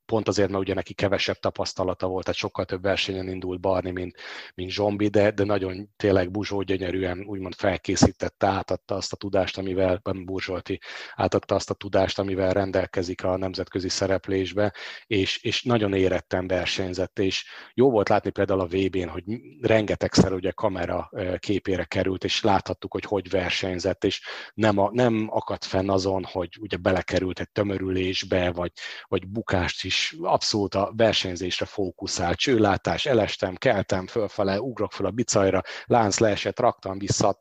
[0.06, 4.16] pont azért, mert ugye neki kevesebb tapasztalata volt, tehát sokkal több versenyen indult Barni, mint,
[4.54, 10.00] mint Zsombi, de, de nagyon tényleg Buzsó gyönyörűen úgymond felkészítette, átadta azt a tudást, amivel
[10.02, 10.80] Burzsolti
[11.14, 14.72] átadta azt a tudást, amivel rendelkezik a nemzetközi szereplésbe,
[15.06, 17.44] és, és nagyon éretten versenyzett, és
[17.74, 19.24] jó volt látni például a VB-n, hogy
[19.60, 24.22] rengetegszer ugye kamera képére került, és láthattuk, hogy hogy versenyzett, és
[24.54, 28.72] nem, a, nem akadt fenn azon, hogy ugye belekerült egy tömörülésbe, vagy,
[29.08, 32.34] vagy bukást is is abszolút a versenyzésre fókuszál.
[32.34, 37.38] Csőlátás, elestem, keltem fölfele, ugrok fel a bicajra, lánc leesett, raktam vissza,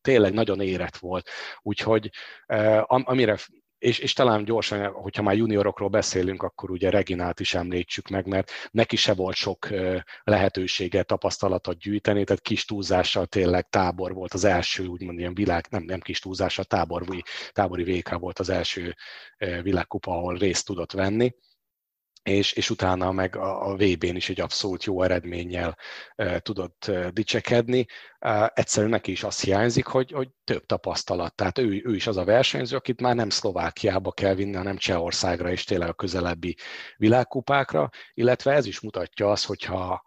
[0.00, 1.28] tényleg nagyon érett volt.
[1.62, 2.10] Úgyhogy
[2.46, 3.36] eh, amire
[3.80, 8.50] és, és talán gyorsan, hogyha már juniorokról beszélünk, akkor ugye Reginát is említsük meg, mert
[8.70, 14.44] neki se volt sok eh, lehetősége, tapasztalatot gyűjteni, tehát kis túlzással tényleg tábor volt az
[14.44, 17.22] első, úgymond ilyen világ, nem, nem kis túlzással, tábori,
[17.52, 18.94] tábori VK volt az első
[19.36, 21.34] eh, világkupa, ahol részt tudott venni
[22.22, 25.76] és, és utána meg a, a VB-n is egy abszolút jó eredménnyel
[26.14, 27.86] e, tudott e, dicsekedni.
[28.18, 31.34] E, egyszerűen neki is azt hiányzik, hogy, hogy több tapasztalat.
[31.34, 35.50] Tehát ő, ő is az a versenyző, akit már nem Szlovákiába kell vinni, hanem Csehországra
[35.50, 36.56] és tényleg a közelebbi
[36.96, 40.02] világkupákra, illetve ez is mutatja azt, hogyha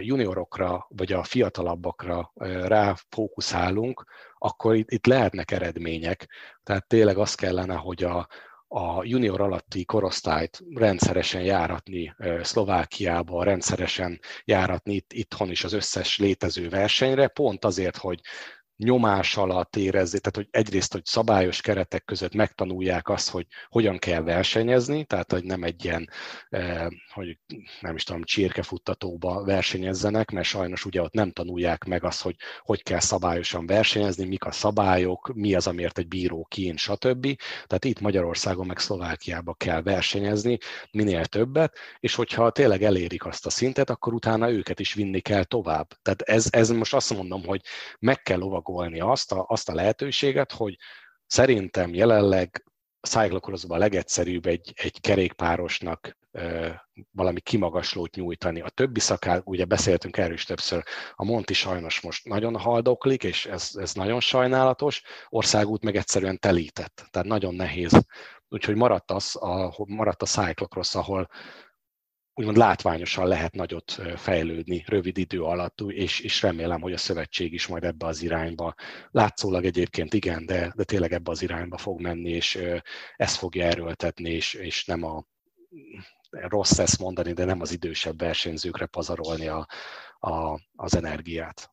[0.00, 2.32] juniorokra vagy a fiatalabbakra
[2.64, 4.04] rá fókuszálunk,
[4.38, 6.28] akkor itt, itt lehetnek eredmények.
[6.62, 8.28] Tehát tényleg az kellene, hogy a,
[8.68, 16.68] a junior alatti korosztályt rendszeresen járatni Szlovákiába, rendszeresen járatni itt, itthon is az összes létező
[16.68, 18.20] versenyre, pont azért, hogy
[18.78, 24.22] nyomás alatt érezzék, tehát hogy egyrészt, hogy szabályos keretek között megtanulják azt, hogy hogyan kell
[24.22, 26.10] versenyezni, tehát hogy nem egy ilyen,
[26.48, 27.38] eh, hogy
[27.80, 32.82] nem is tudom, csirkefuttatóba versenyezzenek, mert sajnos ugye ott nem tanulják meg azt, hogy hogy
[32.82, 37.22] kell szabályosan versenyezni, mik a szabályok, mi az, amiért egy bíró kín, stb.
[37.66, 40.58] Tehát itt Magyarországon meg Szlovákiába kell versenyezni
[40.90, 45.44] minél többet, és hogyha tényleg elérik azt a szintet, akkor utána őket is vinni kell
[45.44, 45.88] tovább.
[46.02, 47.60] Tehát ez, ez most azt mondom, hogy
[47.98, 50.76] meg kell lovagolni lovagolni azt a, azt a lehetőséget, hogy
[51.26, 52.64] szerintem jelenleg
[53.00, 56.16] cyclocrossban a legegyszerűbb egy, egy kerékpárosnak
[57.10, 58.60] valami kimagaslót nyújtani.
[58.60, 60.82] A többi szakál, ugye beszéltünk erről is többször,
[61.14, 67.06] a Monti sajnos most nagyon haldoklik, és ez, ez nagyon sajnálatos, országút meg egyszerűen telített,
[67.10, 68.06] tehát nagyon nehéz.
[68.48, 71.28] Úgyhogy maradt, az, a, maradt a cyclocross, ahol,
[72.38, 77.66] úgymond látványosan lehet nagyot fejlődni rövid idő alatt, és, és remélem, hogy a szövetség is
[77.66, 78.74] majd ebbe az irányba.
[79.10, 82.58] Látszólag egyébként igen, de, de tényleg ebbe az irányba fog menni, és
[83.16, 85.24] ezt fogja erőltetni, és, és nem a
[86.30, 89.66] rossz ezt mondani, de nem az idősebb versenyzőkre pazarolni a,
[90.18, 91.70] a, az energiát.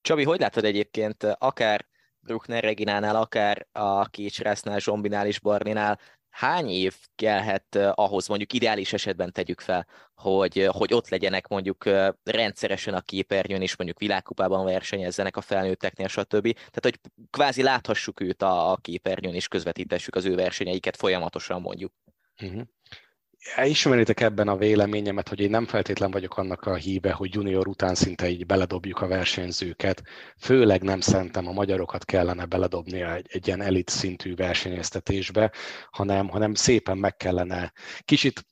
[0.00, 1.86] Csabi, hogy látod egyébként akár
[2.20, 6.00] Bruckner Reginánál, akár a Kicsrásznál, Zsombinál és Barninál
[6.36, 11.84] hány év kellhet ahhoz, mondjuk ideális esetben tegyük fel, hogy, hogy ott legyenek mondjuk
[12.24, 16.52] rendszeresen a képernyőn, és mondjuk világkupában versenyezzenek a felnőtteknél, stb.
[16.52, 21.92] Tehát, hogy kvázi láthassuk őt a, a képernyőn, és közvetítessük az ő versenyeiket folyamatosan mondjuk.
[22.42, 22.62] Uh-huh
[23.64, 27.94] ismeritek ebben a véleményemet, hogy én nem feltétlen vagyok annak a híve, hogy junior után
[27.94, 30.02] szinte így beledobjuk a versenyzőket.
[30.38, 35.52] Főleg nem szerintem a magyarokat kellene beledobni egy, egy ilyen elit szintű versenyeztetésbe,
[35.90, 37.72] hanem, hanem szépen meg kellene
[38.04, 38.46] kicsit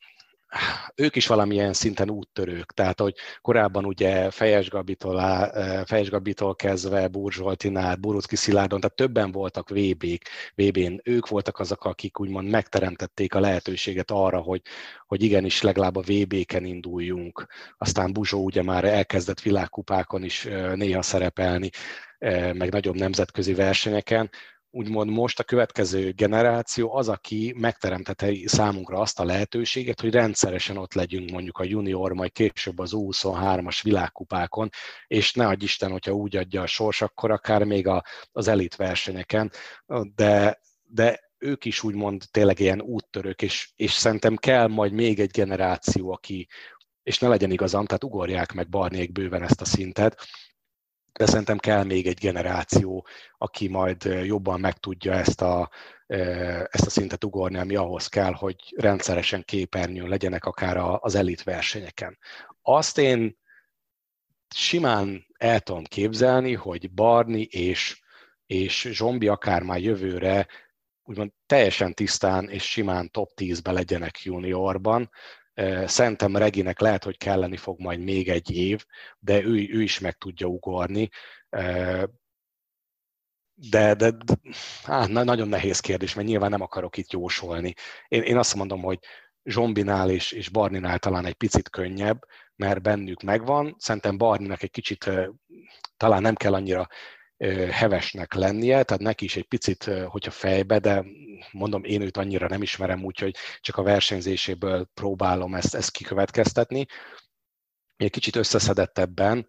[0.95, 5.51] ők is valamilyen szinten úttörők, tehát hogy korábban ugye Fejes Gabitól,
[5.85, 12.21] Fejes Gabitól kezdve Burzsoltinál, Burucki Szilárdon, tehát többen voltak VB-k, VB-n, ők voltak azok, akik
[12.21, 14.63] úgymond megteremtették a lehetőséget arra, hogy,
[15.07, 17.47] hogy igenis legalább a VB-ken induljunk.
[17.79, 21.71] Aztán Buzsó ugye már elkezdett világkupákon is néha szerepelni,
[22.53, 24.31] meg nagyobb nemzetközi versenyeken,
[24.75, 30.95] úgymond most a következő generáció az, aki megteremtette számunkra azt a lehetőséget, hogy rendszeresen ott
[30.95, 34.71] legyünk mondjuk a junior, majd később az U23-as világkupákon,
[35.07, 38.77] és ne adj Isten, hogyha úgy adja a sors, akkor akár még a, az elit
[38.77, 39.53] versenyeken,
[40.15, 45.31] de, de ők is úgymond tényleg ilyen úttörők, és, és szerintem kell majd még egy
[45.31, 46.49] generáció, aki,
[47.03, 50.27] és ne legyen igazam, tehát ugorják meg Barnék bőven ezt a szintet,
[51.19, 53.07] de szerintem kell még egy generáció,
[53.39, 55.71] aki majd jobban meg tudja ezt a,
[56.71, 62.19] ezt a szintet ugorni, ami ahhoz kell, hogy rendszeresen képernyőn legyenek akár az elit versenyeken.
[62.63, 63.39] Azt én
[64.55, 68.03] simán el tudom képzelni, hogy Barni és,
[68.47, 70.47] és Zsombi akár már jövőre
[71.03, 75.11] úgymond teljesen tisztán és simán top 10-be legyenek juniorban,
[75.85, 78.85] Szerintem Reginek lehet, hogy kelleni fog majd még egy év,
[79.19, 81.09] de ő, ő is meg tudja ugorni.
[83.55, 84.35] De, de, de
[84.85, 87.75] á, nagyon nehéz kérdés, mert nyilván nem akarok itt jósolni.
[88.09, 88.99] Én, én azt mondom, hogy
[89.45, 92.25] Zsombinál és, és Barninál talán egy picit könnyebb,
[92.57, 93.75] mert bennük megvan.
[93.79, 95.11] Szerintem Barninak egy kicsit
[95.97, 96.89] talán nem kell annyira
[97.71, 101.05] hevesnek lennie, tehát neki is egy picit, hogyha fejbe, de
[101.53, 106.87] mondom, én őt annyira nem ismerem, úgyhogy csak a versenyzéséből próbálom ezt, ezt kikövetkeztetni.
[107.97, 109.47] Egy kicsit összeszedettebben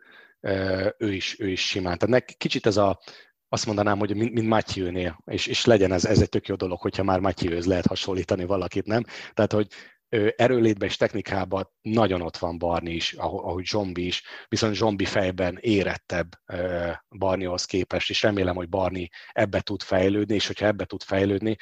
[0.98, 1.98] ő is, ő is simán.
[1.98, 3.00] Tehát neki kicsit ez a,
[3.50, 6.80] azt mondanám, hogy mint, mint Matthew-nél, és, és legyen ez, ez egy tök jó dolog,
[6.80, 9.04] hogyha már Matthew-höz lehet hasonlítani valakit, nem?
[9.34, 9.68] Tehát, hogy
[10.36, 16.30] erőlétben és technikában nagyon ott van Barni is, ahogy Zsombi is, viszont Zsombi fejben érettebb
[17.10, 21.56] Barnihoz képest, és remélem, hogy Barni ebbe tud fejlődni, és hogyha ebbe tud fejlődni,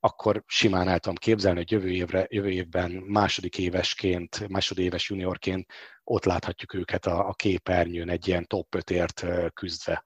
[0.00, 5.72] akkor simán el tudom képzelni, hogy jövő, évre, jövő évben második évesként, második éves juniorként
[6.04, 10.04] ott láthatjuk őket a, a képernyőn egy ilyen top 5-ért küzdve.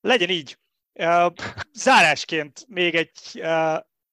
[0.00, 0.58] Legyen így.
[1.72, 3.42] Zárásként még egy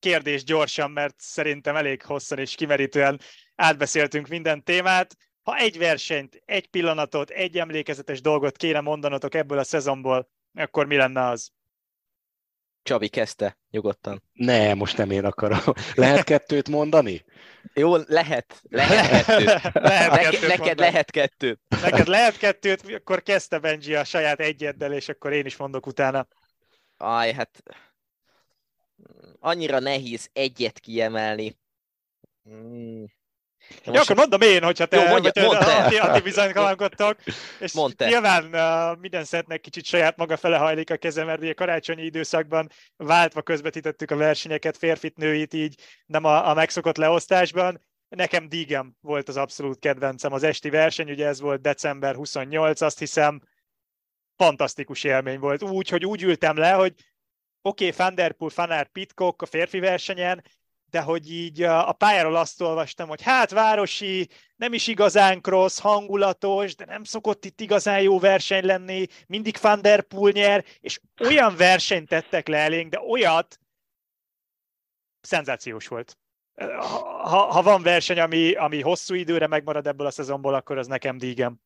[0.04, 3.20] kérdés gyorsan, mert szerintem elég hosszan és kimerítően
[3.54, 5.16] átbeszéltünk minden témát.
[5.42, 10.96] Ha egy versenyt, egy pillanatot, egy emlékezetes dolgot kéne mondanotok ebből a szezonból, akkor mi
[10.96, 11.50] lenne az?
[12.82, 14.22] Csabi kezdte, nyugodtan.
[14.32, 15.60] Ne, most nem én akarom.
[15.94, 17.24] Lehet kettőt mondani?
[17.74, 18.62] Jó, lehet.
[18.68, 19.72] Lehet kettőt.
[19.72, 20.80] lehet Neke, kettőt neked mondani.
[20.80, 21.60] lehet kettőt.
[21.82, 26.26] Neked lehet kettőt, akkor kezdte Benji a saját egyeddel, és akkor én is mondok utána.
[26.96, 27.62] Aj, hát
[29.38, 31.58] annyira nehéz egyet kiemelni.
[32.42, 33.04] Hmm.
[33.84, 33.98] Most...
[33.98, 35.84] akkor mondom én, hogyha te, Jó, mondja, vagy mondd te.
[35.84, 37.16] Ati, Ati bizonytalankodtok.
[37.60, 38.08] És Mondd te.
[38.08, 42.68] nyilván uh, minden szetnek kicsit saját maga fele hajlik a kezem, mert ugye karácsonyi időszakban
[42.96, 47.80] váltva közvetítettük a versenyeket, férfit, nőit így, nem a, a megszokott leosztásban.
[48.08, 52.98] Nekem Dígem volt az abszolút kedvencem az esti verseny, ugye ez volt december 28, azt
[52.98, 53.42] hiszem,
[54.36, 55.62] fantasztikus élmény volt.
[55.62, 56.94] Úgy, hogy úgy ültem le, hogy
[57.66, 60.44] oké, okay, Van Der Poel, Fanár, Pitcock a férfi versenyen,
[60.90, 66.74] de hogy így a pályáról azt olvastam, hogy hát városi, nem is igazán cross, hangulatos,
[66.74, 69.80] de nem szokott itt igazán jó verseny lenni, mindig Van
[70.32, 73.58] nyer, és olyan versenyt tettek le elénk, de olyat,
[75.20, 76.18] szenzációs volt.
[76.56, 81.18] Ha, ha van verseny, ami, ami hosszú időre megmarad ebből a szezonból, akkor az nekem
[81.18, 81.60] dígem.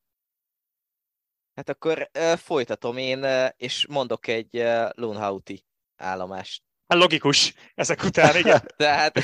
[1.54, 5.66] Hát akkor uh, folytatom én, uh, és mondok egy uh, Lunhauti
[5.98, 6.62] állomást.
[6.86, 8.62] Hát logikus ezek után, igen.
[8.76, 9.18] tehát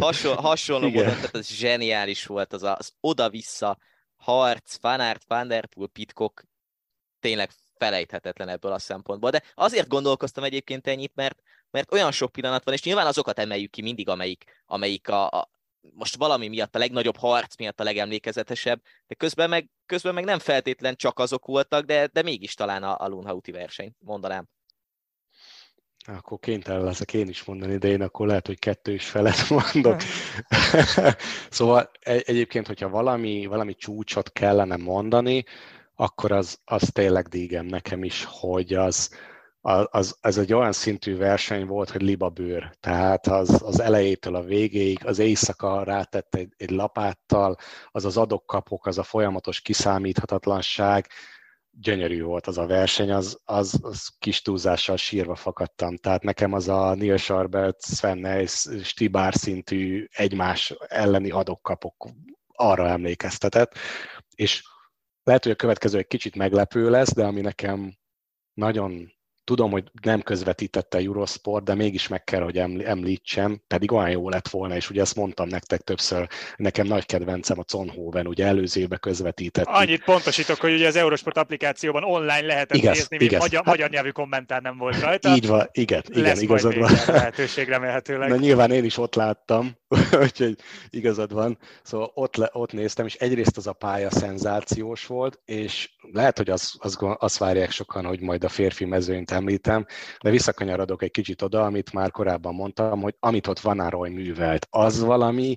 [0.00, 1.04] hasonló, hasonló igen.
[1.04, 3.78] módon, tehát ez zseniális volt az, az oda-vissza
[4.16, 6.44] harc, Fanart, Van Der Poel, Pitcock,
[7.20, 9.30] tényleg felejthetetlen ebből a szempontból.
[9.30, 13.70] De azért gondolkoztam egyébként ennyit, mert, mert olyan sok pillanat van, és nyilván azokat emeljük
[13.70, 15.50] ki mindig, amelyik, amelyik a, a
[15.94, 20.38] most valami miatt a legnagyobb harc miatt a legemlékezetesebb, de közben meg, közben meg nem
[20.38, 24.48] feltétlen csak azok voltak, de, de mégis talán a, a Lunhauti verseny, mondanám.
[26.06, 30.00] Akkor kénytelen leszek én is mondani, de én akkor lehet, hogy kettő is felett mondok.
[31.50, 35.44] szóval egy, egyébként, hogyha valami, valami csúcsot kellene mondani,
[35.94, 39.10] akkor az, az tényleg dígem nekem is, hogy az,
[39.90, 42.72] az, az egy olyan szintű verseny volt, hogy libabőr.
[42.80, 47.56] Tehát az, az elejétől a végéig, az éjszaka rátett egy, egy lapáttal,
[47.90, 51.06] az az adokkapok, az a folyamatos kiszámíthatatlanság,
[51.70, 55.96] gyönyörű volt az a verseny, az, az, az kis túlzással sírva fakadtam.
[55.96, 62.08] Tehát nekem az a Neil Sarbert, Sven Nys, Stibár szintű egymás elleni adokkapok
[62.52, 63.74] arra emlékeztetett,
[64.34, 64.62] és
[65.22, 67.98] lehet, hogy a következő egy kicsit meglepő lesz, de ami nekem
[68.54, 69.12] nagyon
[69.50, 74.28] Tudom, hogy nem közvetítette a Eurosport, de mégis meg kell, hogy említsem, pedig olyan jó
[74.28, 78.80] lett volna, és ugye ezt mondtam nektek többször, nekem nagy kedvencem a Zonhoven, ugye előző
[78.80, 79.66] évben közvetített.
[79.66, 83.40] Annyit pontosítok, hogy ugye az Eurosport applikációban online lehetett igaz, nézni, igaz.
[83.40, 85.34] Magyar, hát, magyar nyelvű kommentár nem volt rajta.
[85.34, 86.92] Így van, igen, igen, igazad van.
[87.06, 88.28] lehetőség remélhetőleg.
[88.28, 89.76] Na nyilván én is ott láttam,
[90.22, 90.56] úgyhogy
[90.88, 91.58] igazad van.
[91.82, 96.50] Szóval ott, le, ott néztem, és egyrészt az a pálya szenzációs volt, és lehet, hogy
[96.50, 99.86] az, az, azt várják sokan, hogy majd a férfi mezőnyt említem,
[100.22, 104.66] de visszakanyarodok egy kicsit oda, amit már korábban mondtam, hogy amit ott Van Aroy művelt,
[104.70, 105.56] az valami,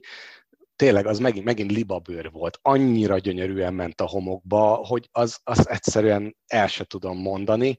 [0.75, 2.59] tényleg az megint, megint libabőr volt.
[2.61, 7.75] Annyira gyönyörűen ment a homokba, hogy az, az egyszerűen el se tudom mondani.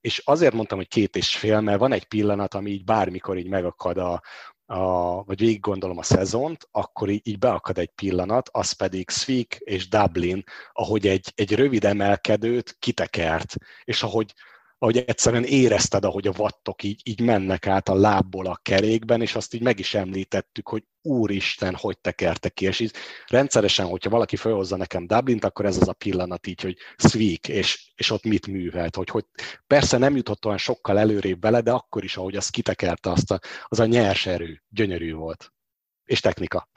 [0.00, 3.48] És azért mondtam, hogy két és fél, mert van egy pillanat, ami így bármikor így
[3.48, 4.22] megakad a,
[4.66, 9.56] a, vagy végig gondolom a szezont, akkor így, így beakad egy pillanat, az pedig Svik
[9.58, 13.54] és Dublin, ahogy egy, egy rövid emelkedőt kitekert,
[13.84, 14.34] és ahogy,
[14.82, 19.34] ahogy egyszerűen érezted, ahogy a vattok így, így mennek át a lábból a kerékben, és
[19.34, 22.92] azt így meg is említettük, hogy úristen, hogy tekerte ki, és így
[23.26, 27.92] rendszeresen, hogyha valaki felhozza nekem Dublint, akkor ez az a pillanat így, hogy Sweek, és,
[27.94, 29.24] és ott mit művelt, hogy, hogy
[29.66, 33.38] persze nem jutott olyan sokkal előrébb bele, de akkor is, ahogy az kitekerte, azt a,
[33.64, 35.52] az a nyers erő, gyönyörű volt.
[36.04, 36.68] És technika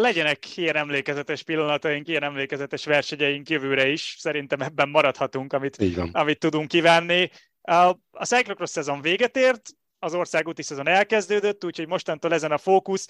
[0.00, 4.16] legyenek ilyen emlékezetes pillanataink, ilyen emlékezetes versenyeink jövőre is.
[4.18, 5.76] Szerintem ebben maradhatunk, amit,
[6.12, 7.30] amit tudunk kívánni.
[7.62, 13.08] A, Cyclocross szezon véget ért, az országúti szezon elkezdődött, úgyhogy mostantól ezen a fókusz,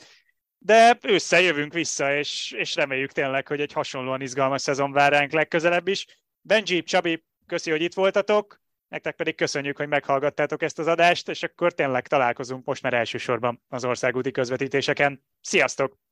[0.58, 5.88] de összejövünk vissza, és, és reméljük tényleg, hogy egy hasonlóan izgalmas szezon vár ránk legközelebb
[5.88, 6.06] is.
[6.40, 11.42] Benji, Csabi, köszi, hogy itt voltatok, nektek pedig köszönjük, hogy meghallgattátok ezt az adást, és
[11.42, 15.24] akkor tényleg találkozunk most már elsősorban az országúti közvetítéseken.
[15.40, 16.05] Sziasztok!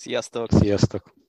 [0.00, 0.48] Sziasztok!
[0.52, 1.12] Sziasztok!